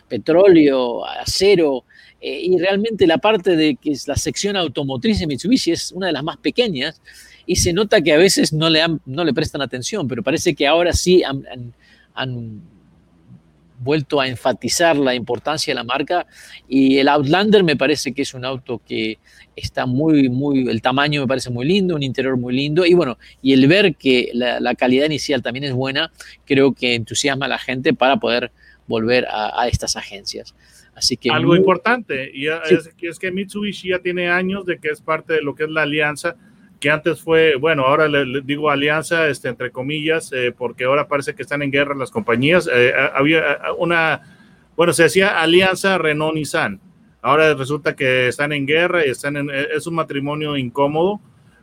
petróleo 0.09 1.07
acero, 1.07 1.85
eh, 2.27 2.41
y 2.43 2.57
realmente 2.57 3.07
la 3.07 3.19
parte 3.19 3.55
de 3.55 3.77
que 3.77 3.91
es 3.91 4.09
la 4.09 4.17
sección 4.17 4.57
automotriz 4.57 5.19
de 5.19 5.27
Mitsubishi 5.27 5.73
es 5.73 5.93
una 5.93 6.07
de 6.07 6.15
las 6.15 6.25
más 6.25 6.39
pequeñas 6.39 7.03
y 7.45 7.57
se 7.57 7.75
nota 7.75 8.01
que 8.01 8.15
a 8.15 8.17
veces 8.17 8.51
no 8.51 8.71
le, 8.71 8.81
no 9.05 9.25
le 9.25 9.35
prestan 9.35 9.61
atención, 9.61 10.09
pero 10.09 10.23
parece 10.23 10.55
que 10.55 10.67
ahora 10.67 10.95
sí 10.95 11.23
han, 11.23 12.63
vuelto 13.79 14.21
a 14.21 14.27
enfatizar 14.27 14.97
la 14.97 15.15
importancia 15.15 15.73
de 15.73 15.75
la 15.75 15.85
marca. 15.85 16.27
Y 16.67 16.97
el 16.97 17.09
Outlander 17.09 17.63
me 17.63 17.77
parece 17.77 18.15
que 18.15 18.23
es 18.23 18.33
un 18.33 18.47
auto 18.47 18.81
que 18.89 19.19
está 19.55 19.85
muy, 19.85 20.31
muy, 20.31 20.67
el 20.67 20.81
tamaño 20.81 21.21
me 21.21 21.27
parece 21.27 21.51
muy 21.51 21.67
lindo, 21.67 21.95
un 21.95 22.03
interior 22.03 22.39
muy 22.39 22.55
lindo. 22.55 22.87
Y 22.87 22.95
bueno, 22.95 23.19
y 23.43 23.53
el 23.53 23.67
ver 23.67 23.97
que 23.97 24.31
la, 24.33 24.75
calidad 24.77 25.05
inicial 25.05 25.43
también 25.43 25.65
es 25.65 25.75
buena, 25.75 26.11
creo 26.47 26.73
que 26.73 26.95
entusiasma 26.95 27.45
a 27.45 27.51
la 27.51 27.59
gente 27.59 27.93
para 27.93 28.17
poder 28.17 28.51
volver 28.87 29.27
a 29.31 29.67
estas 29.69 29.97
agencias. 29.97 30.55
Algo 31.31 31.57
importante, 31.57 32.31
y 32.33 32.47
es, 32.47 33.19
que 33.19 33.33
Mitsubishi 33.33 33.89
ya 33.89 33.99
tiene 33.99 34.29
años 34.29 34.65
de 34.65 34.79
que 34.79 34.89
es 34.89 35.01
parte 35.01 35.35
de 35.35 35.43
lo 35.43 35.55
que 35.55 35.65
es 35.65 35.71
la 35.71 35.83
alianza, 35.83 36.37
que 36.79 36.91
antes 36.91 37.21
fue, 37.21 37.57
bueno, 37.57 37.85
ahora 37.85 38.07
le, 38.09 38.43
digo 38.43 38.71
alianza, 38.71 39.29
este, 39.29 39.49
entre 39.49 39.71
comillas, 39.71 40.31
eh, 40.33 40.55
porque 40.57 40.85
ahora 40.85 41.09
parece 41.09 41.35
que 41.35 41.43
están 41.43 41.63
en 41.63 41.71
guerra 41.71 41.95
las 41.95 42.11
compañías. 42.11 42.69
Eh, 42.73 42.93
había 43.15 43.59
una, 43.79 44.21
bueno, 44.77 44.93
se 44.93 45.05
decía 45.05 45.41
alianza 45.41 45.99
Renault-Nissan. 45.99 46.81
Ahora 47.23 47.55
resulta 47.55 47.97
que 47.97 48.29
están 48.29 48.53
en 48.53 48.67
guerra 48.67 49.05
y 49.05 49.11
están 49.11 49.37
en, 49.37 49.51
es 49.51 49.87
un 49.87 49.95
matrimonio 49.95 50.57
incómodo, 50.57 51.21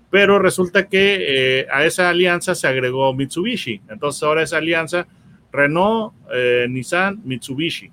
pero 0.10 0.40
resulta 0.40 0.90
que 0.90 1.60
eh, 1.62 1.68
a 1.72 1.86
esa 1.86 2.10
alianza 2.10 2.56
se 2.56 2.68
agregó 2.68 3.14
Mitsubishi. 3.14 3.82
Entonces 3.90 4.24
ahora 4.24 4.42
esa 4.42 4.58
alianza 4.58 5.08
Renault, 5.52 6.14
Nissan, 6.70 7.22
Mitsubishi. 7.24 7.92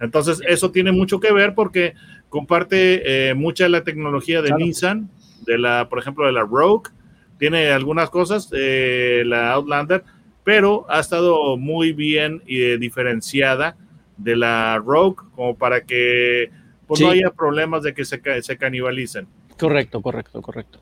Entonces, 0.00 0.40
eso 0.48 0.70
tiene 0.70 0.92
mucho 0.92 1.20
que 1.20 1.32
ver 1.32 1.54
porque 1.54 1.94
comparte 2.30 3.28
eh, 3.28 3.34
mucha 3.34 3.64
de 3.64 3.70
la 3.70 3.84
tecnología 3.84 4.40
de 4.40 4.52
Nissan, 4.52 5.10
de 5.44 5.58
la, 5.58 5.88
por 5.88 5.98
ejemplo, 5.98 6.26
de 6.26 6.32
la 6.32 6.42
Rogue, 6.42 6.90
tiene 7.38 7.70
algunas 7.70 8.08
cosas, 8.08 8.48
eh, 8.52 9.22
la 9.26 9.52
Outlander, 9.52 10.04
pero 10.42 10.86
ha 10.88 11.00
estado 11.00 11.56
muy 11.58 11.92
bien 11.92 12.42
y 12.46 12.76
diferenciada 12.78 13.76
de 14.16 14.36
la 14.36 14.78
Rogue, 14.78 15.16
como 15.34 15.56
para 15.56 15.82
que 15.82 16.50
pues, 16.86 17.00
no 17.00 17.10
haya 17.10 17.30
problemas 17.30 17.82
de 17.82 17.92
que 17.92 18.04
se, 18.04 18.20
se 18.42 18.56
canibalicen. 18.56 19.26
Correcto, 19.58 20.00
correcto, 20.00 20.40
correcto. 20.40 20.80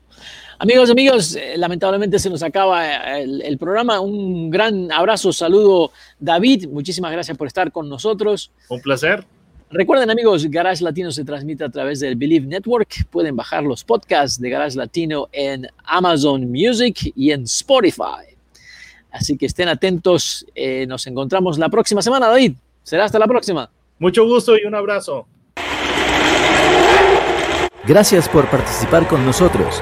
Amigos, 0.61 0.89
amigos, 0.89 1.35
eh, 1.37 1.53
lamentablemente 1.55 2.19
se 2.19 2.29
nos 2.29 2.43
acaba 2.43 3.17
eh, 3.17 3.23
el, 3.23 3.57
programa. 3.57 4.01
Un 4.01 4.51
gran 4.51 4.91
abrazo, 4.91 5.31
saludo 5.31 5.93
David, 6.19 6.67
muchísimas 6.67 7.13
gracias 7.13 7.37
por 7.37 7.47
estar 7.47 7.71
con 7.71 7.87
nosotros. 7.87 8.51
Un 8.67 8.81
placer. 8.81 9.23
Recuerden 9.71 10.09
amigos, 10.09 10.45
Garage 10.49 10.83
Latino 10.83 11.11
se 11.11 11.23
transmite 11.23 11.63
a 11.63 11.69
través 11.69 12.01
del 12.01 12.17
Believe 12.17 12.45
Network. 12.45 13.05
Pueden 13.09 13.37
bajar 13.37 13.63
los 13.63 13.85
podcasts 13.85 14.41
de 14.41 14.49
Garage 14.49 14.75
Latino 14.75 15.29
en 15.31 15.65
Amazon 15.85 16.51
Music 16.51 17.13
y 17.15 17.31
en 17.31 17.43
Spotify. 17.43 18.35
Así 19.11 19.37
que 19.37 19.45
estén 19.45 19.69
atentos. 19.69 20.45
Eh, 20.55 20.85
nos 20.87 21.07
encontramos 21.07 21.57
la 21.57 21.69
próxima 21.69 22.01
semana, 22.01 22.27
David. 22.27 22.55
Será 22.83 23.05
hasta 23.05 23.17
la 23.17 23.27
próxima. 23.27 23.69
Mucho 23.97 24.25
gusto 24.25 24.57
y 24.57 24.65
un 24.65 24.75
abrazo. 24.75 25.25
Gracias 27.87 28.27
por 28.27 28.49
participar 28.49 29.07
con 29.07 29.25
nosotros. 29.25 29.81